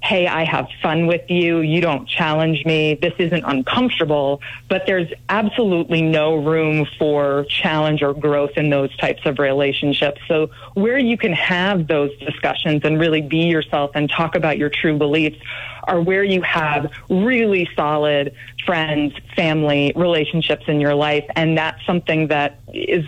hey, 0.02 0.26
I 0.26 0.44
have 0.44 0.68
fun 0.82 1.06
with 1.06 1.30
you. 1.30 1.60
You 1.60 1.80
don't 1.80 2.08
challenge 2.08 2.64
me. 2.64 2.94
This 2.94 3.14
isn't 3.18 3.44
uncomfortable. 3.44 4.40
But 4.68 4.84
there's 4.84 5.08
absolutely 5.28 6.02
no 6.02 6.34
room 6.36 6.86
for 6.98 7.46
challenge 7.48 8.02
or 8.02 8.12
growth 8.12 8.52
in 8.56 8.68
those 8.68 8.94
types 8.96 9.24
of 9.26 9.38
relationships. 9.38 10.20
So 10.26 10.50
where 10.74 10.98
you 10.98 11.16
can 11.16 11.32
have 11.32 11.86
those 11.86 12.10
discussions 12.18 12.82
and 12.84 12.98
really 12.98 13.22
be 13.22 13.44
yourself 13.44 13.92
and 13.94 14.10
talk 14.10 14.34
about 14.34 14.58
your 14.58 14.70
true 14.70 14.98
beliefs 14.98 15.38
are 15.84 16.00
where 16.00 16.24
you 16.24 16.42
have 16.42 16.90
really 17.08 17.68
solid 17.76 18.34
friends, 18.66 19.14
family 19.36 19.92
relationships 19.94 20.64
in 20.66 20.80
your 20.80 20.94
life. 20.94 21.24
And 21.36 21.56
that's 21.56 21.84
something 21.86 22.28
that 22.28 22.58
is 22.72 23.04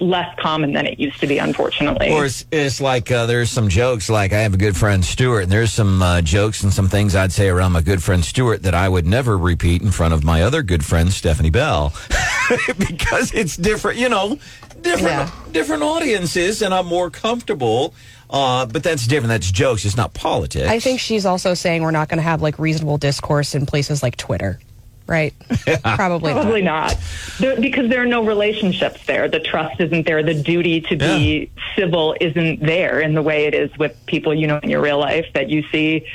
less 0.00 0.34
common 0.38 0.72
than 0.72 0.86
it 0.86 0.98
used 1.00 1.20
to 1.20 1.26
be, 1.26 1.38
unfortunately. 1.38 2.10
Or 2.10 2.26
it's, 2.26 2.44
it's 2.52 2.80
like 2.80 3.10
uh, 3.10 3.26
there's 3.26 3.50
some 3.50 3.68
jokes, 3.68 4.08
like 4.10 4.32
I 4.32 4.40
have 4.40 4.54
a 4.54 4.58
good 4.58 4.76
friend 4.76 5.04
Stuart, 5.04 5.42
and 5.42 5.52
there's 5.52 5.72
some 5.72 6.02
uh, 6.02 6.20
jokes 6.22 6.62
and 6.62 6.72
some 6.72 6.88
things 6.88 7.14
I'd 7.14 7.32
say 7.32 7.48
around 7.48 7.72
my 7.72 7.80
good 7.82 8.02
friend 8.02 8.24
Stuart 8.24 8.62
that 8.64 8.74
I 8.74 8.88
would 8.88 9.06
never 9.06 9.38
repeat 9.38 9.82
in 9.82 9.90
front 9.90 10.12
of 10.14 10.22
my 10.24 10.42
other 10.42 10.62
good 10.62 10.84
friend 10.84 11.10
Stephanie 11.12 11.50
Bell, 11.50 11.94
because 12.78 13.32
it's 13.32 13.56
different, 13.56 13.98
you 13.98 14.08
know, 14.08 14.38
different 14.82 15.02
Yeah. 15.02 15.30
different 15.52 15.82
audiences, 15.82 16.62
and 16.62 16.72
I'm 16.74 16.86
more 16.86 17.10
comfortable. 17.10 17.94
Uh, 18.28 18.66
but 18.66 18.82
that's 18.82 19.06
different. 19.06 19.28
That's 19.28 19.50
jokes. 19.52 19.84
It's 19.84 19.96
not 19.96 20.12
politics. 20.12 20.68
I 20.68 20.80
think 20.80 20.98
she's 20.98 21.24
also 21.24 21.54
saying 21.54 21.82
we're 21.82 21.92
not 21.92 22.08
going 22.08 22.18
to 22.18 22.22
have 22.24 22.42
like 22.42 22.58
reasonable 22.58 22.98
discourse 22.98 23.54
in 23.54 23.66
places 23.66 24.02
like 24.02 24.16
Twitter, 24.16 24.58
right? 25.06 25.34
Probably 25.82 26.32
not. 26.32 26.42
Probably 26.42 26.62
not. 26.62 26.96
There, 27.38 27.60
because 27.60 27.88
there 27.88 28.02
are 28.02 28.06
no 28.06 28.24
relationships 28.24 29.04
there. 29.06 29.28
The 29.28 29.40
trust 29.40 29.80
isn't 29.80 30.06
there. 30.06 30.22
The 30.22 30.34
duty 30.34 30.80
to 30.82 30.96
be 30.96 31.50
civil 31.76 32.16
isn't 32.20 32.60
there 32.60 33.00
in 33.00 33.14
the 33.14 33.22
way 33.22 33.46
it 33.46 33.54
is 33.54 33.76
with 33.78 33.94
people 34.06 34.34
you 34.34 34.46
know 34.46 34.58
in 34.62 34.70
your 34.70 34.80
real 34.80 34.98
life 34.98 35.26
that 35.34 35.48
you 35.48 35.62
see 35.70 36.06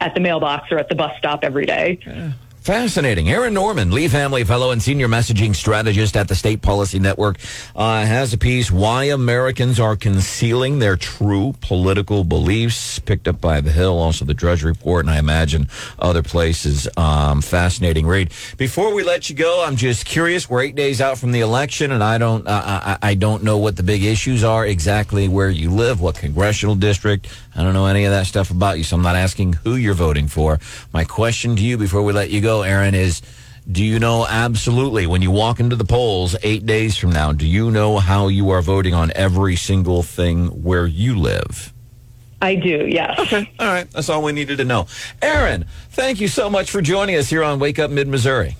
at 0.00 0.14
the 0.14 0.20
mailbox 0.20 0.70
or 0.72 0.78
at 0.78 0.88
the 0.88 0.94
bus 0.94 1.16
stop 1.18 1.44
every 1.44 1.66
day. 1.66 1.98
Fascinating. 2.64 3.28
Aaron 3.28 3.52
Norman, 3.52 3.90
Lee 3.90 4.08
Family 4.08 4.42
Fellow 4.42 4.70
and 4.70 4.82
Senior 4.82 5.06
Messaging 5.06 5.54
Strategist 5.54 6.16
at 6.16 6.28
the 6.28 6.34
State 6.34 6.62
Policy 6.62 6.98
Network, 6.98 7.36
uh, 7.76 8.06
has 8.06 8.32
a 8.32 8.38
piece, 8.38 8.70
Why 8.70 9.04
Americans 9.04 9.78
Are 9.78 9.96
Concealing 9.96 10.78
Their 10.78 10.96
True 10.96 11.54
Political 11.60 12.24
Beliefs, 12.24 12.98
picked 13.00 13.28
up 13.28 13.38
by 13.38 13.60
The 13.60 13.70
Hill, 13.70 13.98
also 13.98 14.24
the 14.24 14.32
Drudge 14.32 14.62
Report, 14.62 15.04
and 15.04 15.10
I 15.10 15.18
imagine 15.18 15.68
other 15.98 16.22
places. 16.22 16.88
Um, 16.96 17.42
fascinating 17.42 18.06
read. 18.06 18.32
Before 18.56 18.94
we 18.94 19.02
let 19.02 19.28
you 19.28 19.36
go, 19.36 19.62
I'm 19.62 19.76
just 19.76 20.06
curious. 20.06 20.48
We're 20.48 20.62
eight 20.62 20.74
days 20.74 21.02
out 21.02 21.18
from 21.18 21.32
the 21.32 21.40
election, 21.40 21.92
and 21.92 22.02
I 22.02 22.16
don't, 22.16 22.48
uh, 22.48 22.96
I, 23.02 23.10
I 23.10 23.14
don't 23.14 23.42
know 23.42 23.58
what 23.58 23.76
the 23.76 23.82
big 23.82 24.04
issues 24.04 24.42
are 24.42 24.64
exactly 24.64 25.28
where 25.28 25.50
you 25.50 25.68
live, 25.68 26.00
what 26.00 26.14
congressional 26.14 26.76
district. 26.76 27.28
I 27.56 27.62
don't 27.62 27.74
know 27.74 27.86
any 27.86 28.04
of 28.04 28.12
that 28.12 28.26
stuff 28.26 28.50
about 28.50 28.78
you, 28.78 28.84
so 28.84 28.96
I'm 28.96 29.02
not 29.02 29.16
asking 29.16 29.54
who 29.54 29.76
you're 29.76 29.94
voting 29.94 30.28
for. 30.28 30.58
My 30.92 31.04
question 31.04 31.56
to 31.56 31.62
you 31.62 31.78
before 31.78 32.02
we 32.02 32.12
let 32.12 32.30
you 32.30 32.40
go, 32.40 32.62
Aaron, 32.62 32.94
is 32.94 33.22
do 33.70 33.82
you 33.82 33.98
know 33.98 34.26
absolutely 34.26 35.06
when 35.06 35.22
you 35.22 35.30
walk 35.30 35.60
into 35.60 35.76
the 35.76 35.84
polls 35.84 36.36
eight 36.42 36.66
days 36.66 36.96
from 36.96 37.10
now, 37.10 37.32
do 37.32 37.46
you 37.46 37.70
know 37.70 37.98
how 37.98 38.28
you 38.28 38.50
are 38.50 38.60
voting 38.60 38.92
on 38.92 39.10
every 39.14 39.56
single 39.56 40.02
thing 40.02 40.48
where 40.62 40.86
you 40.86 41.18
live? 41.18 41.72
I 42.42 42.56
do, 42.56 42.86
yes. 42.86 43.18
Okay. 43.18 43.50
All 43.58 43.66
right, 43.66 43.90
that's 43.90 44.10
all 44.10 44.22
we 44.22 44.32
needed 44.32 44.58
to 44.58 44.64
know. 44.64 44.86
Aaron, 45.22 45.64
thank 45.90 46.20
you 46.20 46.28
so 46.28 46.50
much 46.50 46.70
for 46.70 46.82
joining 46.82 47.16
us 47.16 47.30
here 47.30 47.42
on 47.42 47.58
Wake 47.58 47.78
Up 47.78 47.90
Mid 47.90 48.06
Missouri. 48.06 48.56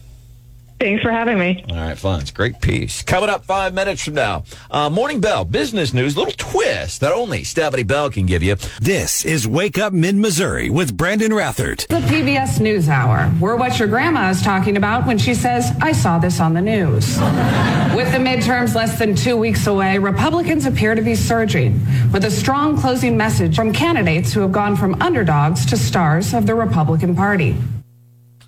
Thanks 0.84 1.02
for 1.02 1.10
having 1.10 1.38
me. 1.38 1.64
All 1.70 1.76
right, 1.76 1.96
fun. 1.96 2.20
It's 2.20 2.30
a 2.30 2.34
great 2.34 2.60
piece. 2.60 3.00
Coming 3.00 3.30
up 3.30 3.46
five 3.46 3.72
minutes 3.72 4.04
from 4.04 4.12
now, 4.12 4.44
uh, 4.70 4.90
Morning 4.90 5.18
Bell, 5.18 5.46
business 5.46 5.94
news, 5.94 6.14
little 6.14 6.34
twist 6.36 7.00
that 7.00 7.10
only 7.10 7.42
Stephanie 7.42 7.84
Bell 7.84 8.10
can 8.10 8.26
give 8.26 8.42
you. 8.42 8.56
This 8.82 9.24
is 9.24 9.48
Wake 9.48 9.78
Up 9.78 9.94
Mid 9.94 10.14
Missouri 10.14 10.68
with 10.68 10.94
Brandon 10.94 11.32
Rathert. 11.32 11.86
The 11.86 12.00
PBS 12.00 12.58
NewsHour. 12.58 13.40
We're 13.40 13.56
what 13.56 13.78
your 13.78 13.88
grandma 13.88 14.28
is 14.28 14.42
talking 14.42 14.76
about 14.76 15.06
when 15.06 15.16
she 15.16 15.32
says, 15.32 15.72
I 15.80 15.92
saw 15.92 16.18
this 16.18 16.38
on 16.38 16.52
the 16.52 16.60
news. 16.60 17.16
With 17.96 18.12
the 18.12 18.18
midterms 18.18 18.74
less 18.74 18.98
than 18.98 19.14
two 19.14 19.38
weeks 19.38 19.66
away, 19.66 19.96
Republicans 19.96 20.66
appear 20.66 20.94
to 20.94 21.00
be 21.00 21.14
surging 21.14 21.80
with 22.12 22.26
a 22.26 22.30
strong 22.30 22.78
closing 22.78 23.16
message 23.16 23.56
from 23.56 23.72
candidates 23.72 24.34
who 24.34 24.40
have 24.40 24.52
gone 24.52 24.76
from 24.76 25.00
underdogs 25.00 25.64
to 25.64 25.78
stars 25.78 26.34
of 26.34 26.44
the 26.44 26.54
Republican 26.54 27.16
Party. 27.16 27.56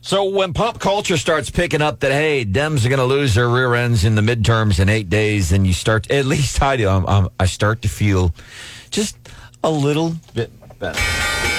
So 0.07 0.27
when 0.27 0.53
pop 0.53 0.79
culture 0.79 1.17
starts 1.17 1.51
picking 1.51 1.83
up 1.83 1.99
that 1.99 2.13
hey, 2.13 2.45
Dems 2.45 2.87
are 2.87 2.89
going 2.89 3.01
to 3.01 3.05
lose 3.05 3.35
their 3.35 3.49
rear 3.49 3.75
ends 3.75 4.05
in 4.05 4.15
the 4.15 4.23
midterms 4.23 4.79
in 4.79 4.89
eight 4.89 5.11
days, 5.11 5.51
then 5.51 5.65
you 5.65 5.73
start. 5.73 6.09
At 6.13 6.27
least 6.27 6.63
I 6.63 6.77
do. 6.77 6.89
I'm, 6.89 7.05
I'm, 7.09 7.29
I 7.41 7.47
start 7.47 7.83
to 7.83 7.89
feel 7.89 8.33
just 8.91 9.17
a 9.65 9.71
little 9.71 10.15
bit 10.33 10.53
better. 10.79 11.01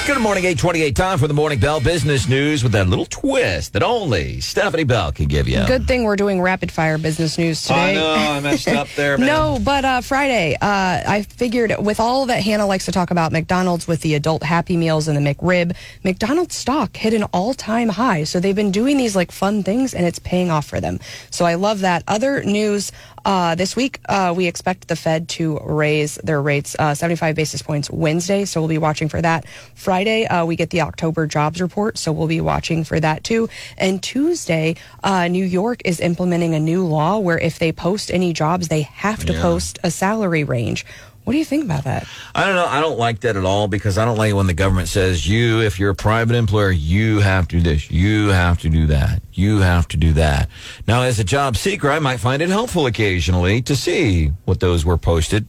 Good 0.07 0.21
morning, 0.21 0.45
828 0.45 0.95
time 0.95 1.19
for 1.19 1.27
the 1.27 1.33
Morning 1.33 1.59
Bell 1.59 1.81
business 1.81 2.29
news 2.29 2.63
with 2.63 2.71
that 2.71 2.87
little 2.87 3.05
twist 3.07 3.73
that 3.73 3.83
only 3.83 4.39
Stephanie 4.39 4.85
Bell 4.85 5.11
can 5.11 5.27
give 5.27 5.49
you. 5.49 5.67
Good 5.67 5.85
thing 5.85 6.05
we're 6.05 6.15
doing 6.15 6.41
rapid 6.41 6.71
fire 6.71 6.97
business 6.97 7.37
news 7.37 7.61
today. 7.61 7.91
I 7.91 7.93
know, 7.93 8.13
I 8.13 8.39
messed 8.39 8.69
up 8.69 8.87
there, 8.95 9.17
man. 9.17 9.27
no, 9.27 9.59
but 9.61 9.83
uh, 9.83 9.99
Friday, 9.99 10.55
uh, 10.55 11.03
I 11.05 11.25
figured 11.27 11.75
with 11.79 11.99
all 11.99 12.25
that 12.27 12.41
Hannah 12.41 12.65
likes 12.65 12.85
to 12.85 12.93
talk 12.93 13.11
about 13.11 13.33
McDonald's 13.33 13.85
with 13.85 13.99
the 13.99 14.15
adult 14.15 14.43
Happy 14.43 14.77
Meals 14.77 15.09
and 15.09 15.17
the 15.17 15.33
McRib, 15.35 15.75
McDonald's 16.05 16.55
stock 16.55 16.95
hit 16.95 17.13
an 17.13 17.23
all 17.33 17.53
time 17.53 17.89
high. 17.89 18.23
So 18.23 18.39
they've 18.39 18.55
been 18.55 18.71
doing 18.71 18.95
these 18.95 19.13
like 19.13 19.33
fun 19.33 19.61
things 19.61 19.93
and 19.93 20.05
it's 20.05 20.19
paying 20.19 20.49
off 20.49 20.65
for 20.65 20.79
them. 20.79 21.01
So 21.31 21.43
I 21.43 21.55
love 21.55 21.81
that. 21.81 22.03
Other 22.07 22.41
news 22.45 22.93
uh, 23.27 23.55
this 23.55 23.75
week, 23.75 23.99
uh, 24.07 24.33
we 24.35 24.47
expect 24.47 24.87
the 24.87 24.95
Fed 24.95 25.27
to 25.27 25.59
raise 25.65 26.15
their 26.23 26.41
rates 26.41 26.77
uh, 26.79 26.93
75 26.95 27.35
basis 27.35 27.61
points 27.61 27.91
Wednesday. 27.91 28.45
So 28.45 28.61
we'll 28.61 28.69
be 28.69 28.77
watching 28.77 29.09
for 29.09 29.21
that. 29.21 29.45
Friday, 29.75 30.25
uh, 30.25 30.45
we 30.45 30.55
get 30.55 30.69
the 30.69 30.79
October 30.81 31.27
jobs 31.27 31.59
report. 31.59 31.97
So 31.97 32.13
we'll 32.13 32.27
be 32.27 32.39
watching 32.39 32.85
for 32.85 32.99
that 33.01 33.25
too. 33.25 33.49
And 33.77 34.01
Tuesday, 34.01 34.77
uh, 35.03 35.27
New 35.27 35.43
York 35.43 35.81
is 35.83 35.99
implementing 35.99 36.55
a 36.55 36.59
new 36.59 36.85
law 36.85 37.17
where 37.19 37.37
if 37.37 37.59
they 37.59 37.73
post 37.73 38.11
any 38.11 38.31
jobs, 38.31 38.69
they 38.69 38.83
have 38.83 39.25
to 39.25 39.33
Yeah. 39.33 39.41
post 39.41 39.77
a 39.83 39.91
salary 39.91 40.45
range. 40.45 40.85
What 41.27 41.33
do 41.33 41.39
you 41.39 41.45
think 41.45 41.65
about 41.65 41.83
that? 41.83 42.07
I 42.33 42.45
don't 42.45 42.55
know. 42.55 42.67
I 42.67 42.79
don't 42.79 42.97
like 42.97 43.19
that 43.19 43.35
at 43.35 43.43
all 43.43 43.67
because 43.67 43.97
I 43.97 44.05
don't 44.05 44.15
like 44.15 44.33
when 44.33 44.47
the 44.47 44.53
government 44.53 44.87
says 44.87 45.27
you, 45.27 45.59
if 45.59 45.77
you're 45.77 45.89
a 45.89 45.93
private 45.93 46.37
employer, 46.37 46.71
you 46.71 47.19
have 47.19 47.49
to 47.49 47.57
do 47.57 47.61
this, 47.61 47.91
you 47.91 48.29
have 48.29 48.61
to 48.61 48.69
do 48.69 48.87
that, 48.87 49.21
you 49.33 49.59
have 49.59 49.89
to 49.89 49.97
do 49.97 50.13
that. 50.13 50.47
Now, 50.87 51.01
as 51.01 51.19
a 51.19 51.25
job 51.25 51.57
seeker, 51.57 51.91
I 51.91 51.99
might 51.99 52.21
find 52.21 52.41
it 52.41 52.47
helpful 52.47 52.85
occasionally 52.85 53.61
to 53.63 53.75
see 53.75 54.27
what 54.45 54.61
those 54.61 54.85
were 54.85 54.97
posted. 54.97 55.45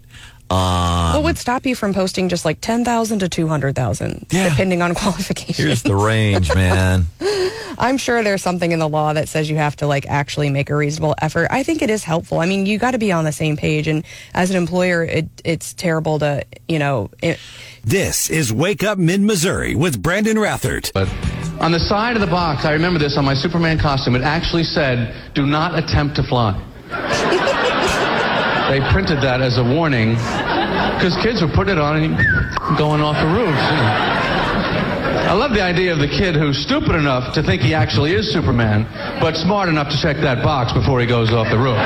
Um, 0.50 1.14
what 1.14 1.24
would 1.24 1.38
stop 1.38 1.66
you 1.66 1.74
from 1.74 1.92
posting 1.92 2.28
just 2.28 2.44
like 2.44 2.60
10,000 2.60 3.18
to 3.18 3.28
200,000, 3.28 4.26
Yeah. 4.30 4.48
depending 4.48 4.80
on 4.82 4.94
qualifications? 4.94 5.56
here's 5.58 5.82
the 5.82 5.94
range, 5.96 6.54
man. 6.54 7.06
I'm 7.80 7.96
sure 7.96 8.24
there's 8.24 8.42
something 8.42 8.72
in 8.72 8.80
the 8.80 8.88
law 8.88 9.12
that 9.12 9.28
says 9.28 9.48
you 9.48 9.56
have 9.56 9.76
to 9.76 9.86
like 9.86 10.04
actually 10.08 10.50
make 10.50 10.68
a 10.70 10.74
reasonable 10.74 11.14
effort. 11.22 11.46
I 11.50 11.62
think 11.62 11.80
it 11.82 11.90
is 11.90 12.02
helpful. 12.02 12.40
I 12.40 12.46
mean, 12.46 12.66
you 12.66 12.76
got 12.78 12.90
to 12.92 12.98
be 12.98 13.12
on 13.12 13.24
the 13.24 13.30
same 13.30 13.56
page. 13.56 13.86
And 13.86 14.04
as 14.34 14.50
an 14.50 14.56
employer, 14.56 15.04
it, 15.04 15.28
it's 15.44 15.74
terrible 15.74 16.18
to, 16.18 16.44
you 16.66 16.78
know, 16.80 17.10
it, 17.22 17.38
This 17.84 18.30
is 18.30 18.52
Wake 18.52 18.82
Up 18.82 18.98
Mid 18.98 19.20
Missouri 19.20 19.76
with 19.76 20.02
Brandon 20.02 20.36
Rathert. 20.38 20.92
But 20.92 21.08
on 21.62 21.70
the 21.70 21.78
side 21.78 22.16
of 22.16 22.20
the 22.20 22.26
box, 22.26 22.64
I 22.64 22.72
remember 22.72 22.98
this 22.98 23.16
on 23.16 23.24
my 23.24 23.34
Superman 23.34 23.78
costume, 23.78 24.16
it 24.16 24.22
actually 24.22 24.64
said, 24.64 25.32
do 25.34 25.46
not 25.46 25.78
attempt 25.78 26.16
to 26.16 26.22
fly. 26.24 26.56
they 28.68 28.80
printed 28.92 29.18
that 29.22 29.40
as 29.40 29.56
a 29.56 29.64
warning 29.64 30.14
because 30.96 31.16
kids 31.22 31.40
were 31.40 31.48
putting 31.48 31.76
it 31.76 31.80
on 31.80 31.96
and 31.96 32.16
going 32.76 33.00
off 33.00 33.16
the 33.16 33.26
know. 33.26 33.56
I 35.28 35.32
love 35.32 35.52
the 35.52 35.62
idea 35.62 35.92
of 35.92 35.98
the 35.98 36.08
kid 36.08 36.34
who's 36.34 36.58
stupid 36.58 36.94
enough 36.94 37.34
to 37.34 37.42
think 37.42 37.62
he 37.62 37.74
actually 37.74 38.12
is 38.12 38.32
Superman, 38.32 38.84
but 39.20 39.36
smart 39.36 39.68
enough 39.68 39.88
to 39.90 39.98
check 40.00 40.16
that 40.18 40.42
box 40.42 40.72
before 40.72 41.00
he 41.00 41.06
goes 41.06 41.32
off 41.32 41.48
the 41.50 41.58
roof. 41.58 41.76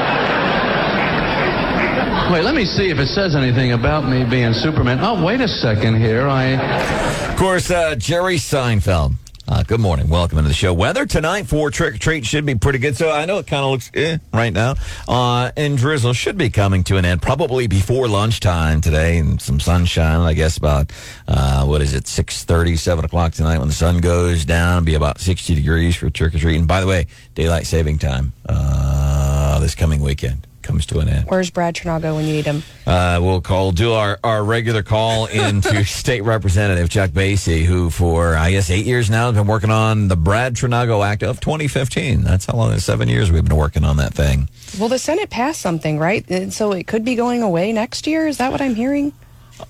Wait, 2.32 2.44
let 2.44 2.54
me 2.54 2.64
see 2.64 2.88
if 2.88 2.98
it 2.98 3.08
says 3.08 3.36
anything 3.36 3.72
about 3.72 4.08
me 4.08 4.24
being 4.24 4.52
Superman. 4.52 4.98
Oh, 5.00 5.22
wait 5.24 5.40
a 5.40 5.48
second 5.48 6.00
here. 6.00 6.28
I. 6.28 7.30
Of 7.30 7.36
course, 7.36 7.70
uh, 7.70 7.94
Jerry 7.96 8.36
Seinfeld. 8.36 9.21
Uh, 9.48 9.62
good 9.64 9.80
morning. 9.80 10.08
Welcome 10.08 10.38
into 10.38 10.48
the 10.48 10.54
show. 10.54 10.72
Weather 10.72 11.04
tonight 11.04 11.46
for 11.46 11.70
trick 11.70 11.96
or 11.96 11.98
treat 11.98 12.24
should 12.24 12.46
be 12.46 12.54
pretty 12.54 12.78
good. 12.78 12.96
So 12.96 13.10
I 13.10 13.24
know 13.26 13.38
it 13.38 13.46
kind 13.46 13.64
of 13.64 13.72
looks 13.72 13.90
eh, 13.92 14.18
right 14.32 14.52
now. 14.52 14.76
Uh, 15.08 15.50
and 15.56 15.76
drizzle 15.76 16.12
should 16.12 16.38
be 16.38 16.48
coming 16.48 16.84
to 16.84 16.96
an 16.96 17.04
end 17.04 17.22
probably 17.22 17.66
before 17.66 18.06
lunchtime 18.08 18.80
today 18.80 19.18
and 19.18 19.40
some 19.42 19.58
sunshine. 19.58 20.20
I 20.20 20.34
guess 20.34 20.56
about, 20.56 20.92
uh, 21.26 21.64
what 21.64 21.82
is 21.82 21.92
it, 21.92 22.04
6.30, 22.04 22.78
7 22.78 23.04
o'clock 23.04 23.32
tonight 23.32 23.58
when 23.58 23.68
the 23.68 23.74
sun 23.74 23.98
goes 23.98 24.44
down. 24.44 24.78
It'll 24.78 24.86
be 24.86 24.94
about 24.94 25.20
60 25.20 25.56
degrees 25.56 25.96
for 25.96 26.08
trick 26.08 26.34
or 26.34 26.38
treat. 26.38 26.56
And 26.56 26.68
by 26.68 26.80
the 26.80 26.86
way, 26.86 27.08
daylight 27.34 27.66
saving 27.66 27.98
time, 27.98 28.32
uh, 28.48 29.58
this 29.58 29.74
coming 29.74 30.00
weekend 30.02 30.46
comes 30.62 30.86
to 30.86 30.98
an 30.98 31.08
end. 31.08 31.26
where's 31.28 31.50
Brad 31.50 31.74
Trinago 31.74 32.14
when 32.14 32.24
you 32.26 32.32
need 32.32 32.46
him? 32.46 32.62
Uh, 32.86 33.18
we'll 33.22 33.40
call, 33.40 33.72
do 33.72 33.92
our, 33.92 34.18
our 34.24 34.42
regular 34.44 34.82
call 34.82 35.26
into 35.32 35.84
State 35.84 36.22
Representative 36.22 36.88
Chuck 36.90 37.10
Basye, 37.10 37.64
who 37.64 37.90
for, 37.90 38.34
I 38.36 38.50
guess, 38.50 38.70
eight 38.70 38.86
years 38.86 39.10
now 39.10 39.26
has 39.26 39.34
been 39.34 39.46
working 39.46 39.70
on 39.70 40.08
the 40.08 40.16
Brad 40.16 40.54
Trinago 40.54 41.04
Act 41.06 41.22
of 41.22 41.40
2015. 41.40 42.22
That's 42.22 42.46
how 42.46 42.56
long, 42.56 42.78
seven 42.78 43.08
years 43.08 43.30
we've 43.30 43.44
been 43.44 43.56
working 43.56 43.84
on 43.84 43.96
that 43.98 44.14
thing. 44.14 44.48
Well, 44.78 44.88
the 44.88 44.98
Senate 44.98 45.30
passed 45.30 45.60
something, 45.60 45.98
right? 45.98 46.24
And 46.30 46.52
so 46.52 46.72
it 46.72 46.86
could 46.86 47.04
be 47.04 47.14
going 47.14 47.42
away 47.42 47.72
next 47.72 48.06
year. 48.06 48.26
Is 48.26 48.38
that 48.38 48.50
what 48.50 48.60
I'm 48.60 48.74
hearing? 48.74 49.12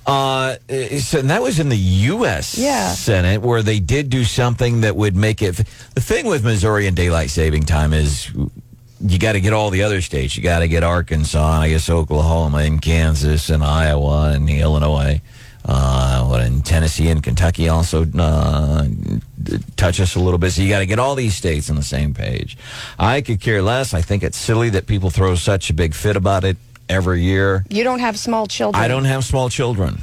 Uh, 0.07 0.57
so 1.01 1.19
and 1.19 1.31
that 1.31 1.43
was 1.43 1.59
in 1.59 1.69
the 1.69 1.77
U.S. 1.77 2.57
Yeah. 2.57 2.93
Senate 2.93 3.43
where 3.43 3.63
they 3.63 3.79
did 3.79 4.11
do 4.11 4.25
something 4.25 4.83
that 4.83 4.97
would 4.97 5.15
make 5.15 5.43
it. 5.43 5.57
The 5.95 6.01
thing 6.01 6.27
with 6.27 6.45
Missouri 6.45 6.87
and 6.87 6.97
daylight 6.97 7.31
saving 7.31 7.65
time 7.65 7.93
is 7.93 8.31
you 9.03 9.19
got 9.19 9.33
to 9.33 9.41
get 9.41 9.53
all 9.53 9.71
the 9.71 9.83
other 9.83 10.01
states. 10.01 10.37
You 10.37 10.43
got 10.43 10.61
to 10.61 10.69
get 10.69 10.83
Arkansas, 10.85 11.55
and 11.55 11.65
I 11.65 11.69
guess 11.69 11.91
Oklahoma, 11.91 12.59
and 12.59 12.81
Kansas, 12.81 13.51
and 13.51 13.63
Iowa, 13.65 14.33
and 14.33 14.49
Illinois. 14.49 15.21
Uh, 15.65 16.27
what 16.27 16.41
in 16.41 16.61
Tennessee 16.63 17.09
and 17.09 17.23
Kentucky 17.23 17.69
also 17.69 18.05
uh, 18.19 18.85
touch 19.77 20.01
us 20.01 20.17
a 20.17 20.21
little 20.21 20.39
bit. 20.39 20.51
So 20.51 20.63
you 20.63 20.69
got 20.69 20.81
to 20.81 20.87
get 20.87 20.99
all 20.99 21.15
these 21.15 21.37
states 21.37 21.71
on 21.71 21.77
the 21.77 21.85
same 21.85 22.15
page. 22.15 22.57
I 22.99 23.21
could 23.21 23.41
care 23.41 23.63
less. 23.63 23.95
I 23.95 24.03
think 24.03 24.25
it's 24.25 24.37
silly 24.37 24.71
that 24.71 24.87
people 24.87 25.11
throw 25.11 25.37
such 25.37 25.71
a 25.71 25.75
big 25.75 25.95
fit 25.95 26.17
about 26.17 26.43
it 26.43 26.57
every 26.89 27.23
year. 27.23 27.65
You 27.69 27.85
don't 27.85 28.01
have 28.01 28.19
small 28.19 28.47
children. 28.47 28.83
I 28.83 28.89
don't 28.89 29.05
have 29.05 29.25
small 29.25 29.49
children. 29.49 30.01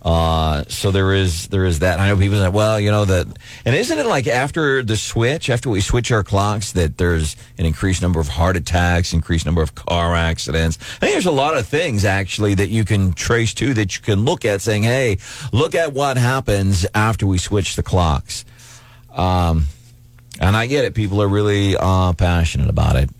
Uh, 0.00 0.62
so 0.68 0.90
there 0.92 1.12
is 1.12 1.48
there 1.48 1.64
is 1.64 1.80
that. 1.80 1.98
I 1.98 2.08
know 2.08 2.16
people 2.16 2.38
say, 2.38 2.48
well, 2.48 2.78
you 2.78 2.90
know 2.90 3.04
that, 3.04 3.26
and 3.64 3.74
isn't 3.74 3.98
it 3.98 4.06
like 4.06 4.28
after 4.28 4.82
the 4.82 4.96
switch, 4.96 5.50
after 5.50 5.68
we 5.68 5.80
switch 5.80 6.12
our 6.12 6.22
clocks, 6.22 6.72
that 6.72 6.98
there's 6.98 7.34
an 7.58 7.66
increased 7.66 8.00
number 8.00 8.20
of 8.20 8.28
heart 8.28 8.56
attacks, 8.56 9.12
increased 9.12 9.44
number 9.44 9.60
of 9.60 9.74
car 9.74 10.14
accidents. 10.14 10.78
I 10.78 11.00
think 11.00 11.12
there's 11.14 11.26
a 11.26 11.32
lot 11.32 11.56
of 11.56 11.66
things 11.66 12.04
actually 12.04 12.54
that 12.54 12.68
you 12.68 12.84
can 12.84 13.12
trace 13.12 13.52
to 13.54 13.74
that 13.74 13.96
you 13.96 14.02
can 14.02 14.24
look 14.24 14.44
at, 14.44 14.60
saying, 14.60 14.84
hey, 14.84 15.18
look 15.52 15.74
at 15.74 15.92
what 15.92 16.16
happens 16.16 16.86
after 16.94 17.26
we 17.26 17.38
switch 17.38 17.74
the 17.74 17.82
clocks. 17.82 18.44
Um, 19.12 19.64
and 20.40 20.56
I 20.56 20.68
get 20.68 20.84
it; 20.84 20.94
people 20.94 21.20
are 21.20 21.28
really 21.28 21.76
uh, 21.76 22.12
passionate 22.12 22.70
about 22.70 22.94
it. 22.94 23.10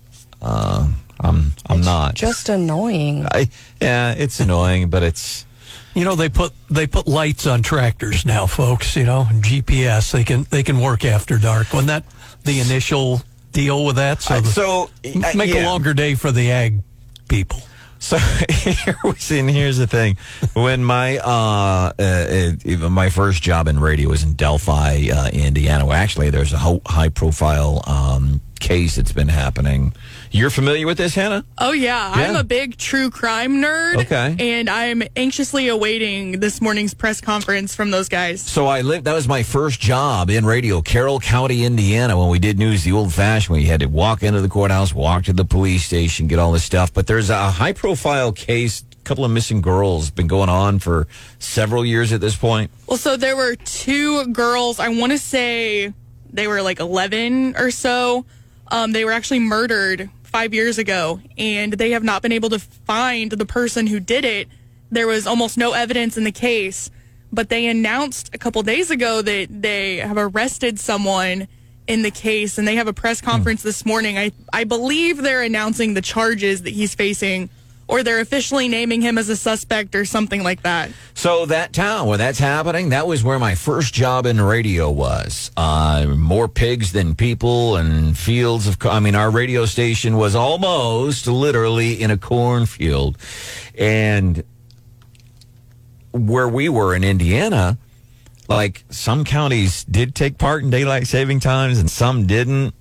Uh, 0.41 0.87
I'm 1.19 1.51
I'm 1.67 1.81
not. 1.81 2.15
Just 2.15 2.47
annoying. 2.47 3.25
I, 3.29 3.49
yeah, 3.81 4.13
it's 4.13 4.39
annoying, 4.39 4.89
but 4.89 5.03
it's. 5.03 5.45
You 5.95 6.05
know 6.05 6.15
they 6.15 6.29
put 6.29 6.53
they 6.69 6.87
put 6.87 7.07
lights 7.07 7.47
on 7.47 7.61
tractors 7.63 8.25
now, 8.25 8.45
folks. 8.45 8.95
You 8.95 9.05
know 9.05 9.27
GPS 9.31 10.11
they 10.11 10.23
can 10.23 10.43
they 10.49 10.63
can 10.63 10.79
work 10.79 11.03
after 11.03 11.37
dark. 11.37 11.73
Wasn't 11.73 11.87
that 11.87 12.03
the 12.43 12.59
initial 12.59 13.21
deal 13.51 13.85
with 13.85 13.95
that? 13.97 14.21
So, 14.21 14.35
Uh, 14.35 14.43
so 14.43 14.89
uh, 15.05 15.31
make 15.35 15.53
a 15.53 15.65
longer 15.65 15.93
day 15.93 16.15
for 16.15 16.31
the 16.31 16.51
ag 16.51 16.81
people. 17.27 17.61
So 18.01 18.17
here 18.49 18.95
was, 19.03 19.29
and 19.31 19.49
here's 19.49 19.77
the 19.77 19.87
thing: 19.87 20.17
when 20.53 20.83
my 20.83 21.17
uh, 21.17 21.91
uh, 21.99 22.51
uh, 22.65 22.89
my 22.89 23.09
first 23.09 23.41
job 23.43 23.67
in 23.67 23.77
radio 23.79 24.09
was 24.09 24.23
in 24.23 24.33
Delphi, 24.33 25.09
uh, 25.13 25.27
Indiana. 25.29 25.85
Well, 25.85 25.97
actually, 25.97 26.29
there's 26.29 26.53
a 26.53 26.59
ho- 26.59 26.81
high 26.85 27.09
profile 27.09 27.83
um, 27.87 28.39
case 28.61 28.95
that's 28.95 29.11
been 29.11 29.27
happening. 29.27 29.93
You're 30.31 30.51
familiar 30.51 30.85
with 30.85 30.97
this, 30.97 31.15
Hannah? 31.15 31.43
Oh 31.57 31.71
yeah, 31.71 32.11
I'm 32.13 32.35
a 32.35 32.43
big 32.43 32.77
true 32.77 33.09
crime 33.09 33.61
nerd. 33.63 33.97
Okay. 34.03 34.35
And 34.39 34.69
I'm 34.69 35.01
anxiously 35.15 35.67
awaiting 35.69 36.39
this 36.39 36.61
morning's 36.61 36.93
press 36.93 37.19
conference 37.19 37.73
from 37.73 37.89
those 37.89 38.09
guys. 38.09 38.41
So 38.41 38.67
I 38.67 38.81
lived. 38.81 39.05
That 39.05 39.13
was 39.13 39.27
my 39.27 39.41
first 39.41 39.79
job 39.79 40.29
in 40.29 40.45
radio, 40.45 40.81
Carroll 40.81 41.19
County, 41.19 41.65
Indiana. 41.65 42.17
When 42.17 42.29
we 42.29 42.37
did 42.37 42.59
news 42.59 42.83
the 42.83 42.91
old-fashioned 42.91 43.53
way, 43.55 43.61
you 43.61 43.67
had 43.67 43.79
to 43.79 43.87
walk 43.87 44.21
into 44.21 44.41
the 44.41 44.49
courthouse, 44.49 44.93
walk 44.93 45.23
to 45.23 45.33
the 45.33 45.45
police 45.45 45.85
station, 45.85 46.27
get 46.27 46.37
all 46.37 46.51
this 46.51 46.63
stuff. 46.63 46.93
But 46.93 47.07
there's 47.07 47.29
a 47.29 47.49
high-profile 47.51 48.33
case. 48.33 48.83
Couple 49.05 49.25
of 49.25 49.31
missing 49.31 49.61
girls 49.61 50.11
been 50.11 50.27
going 50.27 50.49
on 50.49 50.77
for 50.77 51.07
several 51.39 51.83
years 51.83 52.13
at 52.13 52.21
this 52.21 52.35
point. 52.35 52.69
Well, 52.85 52.97
so 52.97 53.17
there 53.17 53.35
were 53.35 53.55
two 53.55 54.27
girls. 54.27 54.79
I 54.79 54.89
want 54.89 55.13
to 55.13 55.17
say 55.17 55.91
they 56.31 56.47
were 56.47 56.61
like 56.61 56.79
11 56.79 57.55
or 57.57 57.71
so. 57.71 58.25
Um, 58.67 58.91
they 58.91 59.05
were 59.05 59.11
actually 59.11 59.39
murdered 59.39 60.11
five 60.29 60.53
years 60.53 60.77
ago, 60.77 61.19
and 61.37 61.73
they 61.73 61.91
have 61.91 62.03
not 62.03 62.21
been 62.21 62.31
able 62.31 62.49
to 62.49 62.59
find 62.59 63.31
the 63.31 63.45
person 63.45 63.87
who 63.87 63.99
did 63.99 64.25
it. 64.25 64.47
There 64.91 65.07
was 65.07 65.27
almost 65.27 65.57
no 65.57 65.73
evidence 65.73 66.17
in 66.17 66.23
the 66.23 66.31
case, 66.31 66.89
but 67.31 67.49
they 67.49 67.67
announced 67.67 68.33
a 68.33 68.37
couple 68.37 68.61
days 68.63 68.89
ago 68.89 69.21
that 69.21 69.47
they 69.49 69.97
have 69.97 70.17
arrested 70.17 70.79
someone 70.79 71.47
in 71.87 72.03
the 72.03 72.11
case, 72.11 72.57
and 72.57 72.67
they 72.67 72.75
have 72.75 72.87
a 72.87 72.93
press 72.93 73.19
hmm. 73.19 73.25
conference 73.25 73.63
this 73.63 73.85
morning. 73.85 74.17
I 74.17 74.31
I 74.53 74.63
believe 74.63 75.17
they're 75.17 75.41
announcing 75.41 75.95
the 75.95 76.01
charges 76.01 76.61
that 76.63 76.71
he's 76.71 76.95
facing 76.95 77.49
or 77.89 78.03
they're 78.03 78.19
officially 78.19 78.67
naming 78.69 79.01
him 79.01 79.17
as 79.17 79.29
a 79.29 79.35
suspect 79.35 79.95
or 79.95 80.05
something 80.05 80.43
like 80.43 80.61
that. 80.61 80.91
So 81.15 81.47
that 81.47 81.73
town 81.73 82.07
where 82.07 82.19
that's 82.19 82.37
happening, 82.37 82.89
that 82.89 83.07
was 83.07 83.23
where 83.23 83.39
my 83.39 83.55
first 83.55 83.95
job 83.95 84.27
in 84.27 84.39
radio 84.39 84.91
was. 84.91 85.49
Uh, 85.57 86.05
more 86.15 86.47
pigs 86.47 86.91
than 86.91 87.15
people 87.15 87.75
and 87.77 88.15
fields 88.15 88.67
of. 88.67 88.77
I 88.85 88.99
mean, 88.99 89.15
our 89.15 89.31
radio 89.31 89.65
station 89.65 90.17
was 90.17 90.35
almost 90.35 91.25
literally 91.25 91.99
in 91.99 92.11
a 92.11 92.17
cornfield, 92.17 93.17
and 93.75 94.43
where 96.11 96.47
we 96.47 96.69
were 96.69 96.95
in 96.95 97.03
Indiana, 97.03 97.79
like 98.47 98.83
some 98.91 99.23
counties 99.23 99.83
did 99.83 100.13
take 100.13 100.37
part 100.37 100.63
in 100.63 100.69
daylight 100.69 101.07
saving 101.07 101.39
times 101.39 101.79
and 101.79 101.89
some 101.89 102.27
didn't. 102.27 102.75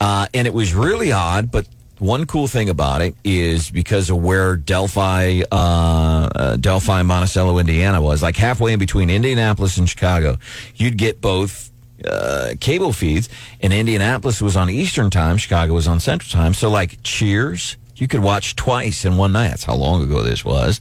Uh, 0.00 0.28
and 0.32 0.46
it 0.46 0.54
was 0.54 0.74
really 0.74 1.10
odd, 1.10 1.50
but 1.50 1.66
one 1.98 2.26
cool 2.26 2.46
thing 2.46 2.68
about 2.68 3.02
it 3.02 3.14
is 3.24 3.70
because 3.70 4.10
of 4.10 4.18
where 4.18 4.56
Delphi, 4.56 5.42
uh, 5.50 5.54
uh, 5.54 6.56
Delphi, 6.56 7.02
Monticello, 7.02 7.58
Indiana 7.58 8.00
was, 8.00 8.22
like 8.22 8.36
halfway 8.36 8.72
in 8.72 8.78
between 8.78 9.10
Indianapolis 9.10 9.76
and 9.78 9.88
Chicago, 9.88 10.38
you'd 10.76 10.96
get 10.96 11.20
both 11.20 11.70
uh, 12.04 12.54
cable 12.60 12.92
feeds, 12.92 13.28
and 13.60 13.72
Indianapolis 13.72 14.40
was 14.40 14.56
on 14.56 14.70
Eastern 14.70 15.10
time, 15.10 15.36
Chicago 15.36 15.74
was 15.74 15.88
on 15.88 15.98
Central 16.00 16.30
time. 16.30 16.54
So, 16.54 16.70
like 16.70 17.02
Cheers, 17.02 17.76
you 17.96 18.06
could 18.06 18.20
watch 18.20 18.54
twice 18.54 19.04
in 19.04 19.16
one 19.16 19.32
night. 19.32 19.48
That's 19.48 19.64
how 19.64 19.74
long 19.74 20.02
ago 20.02 20.22
this 20.22 20.44
was. 20.44 20.80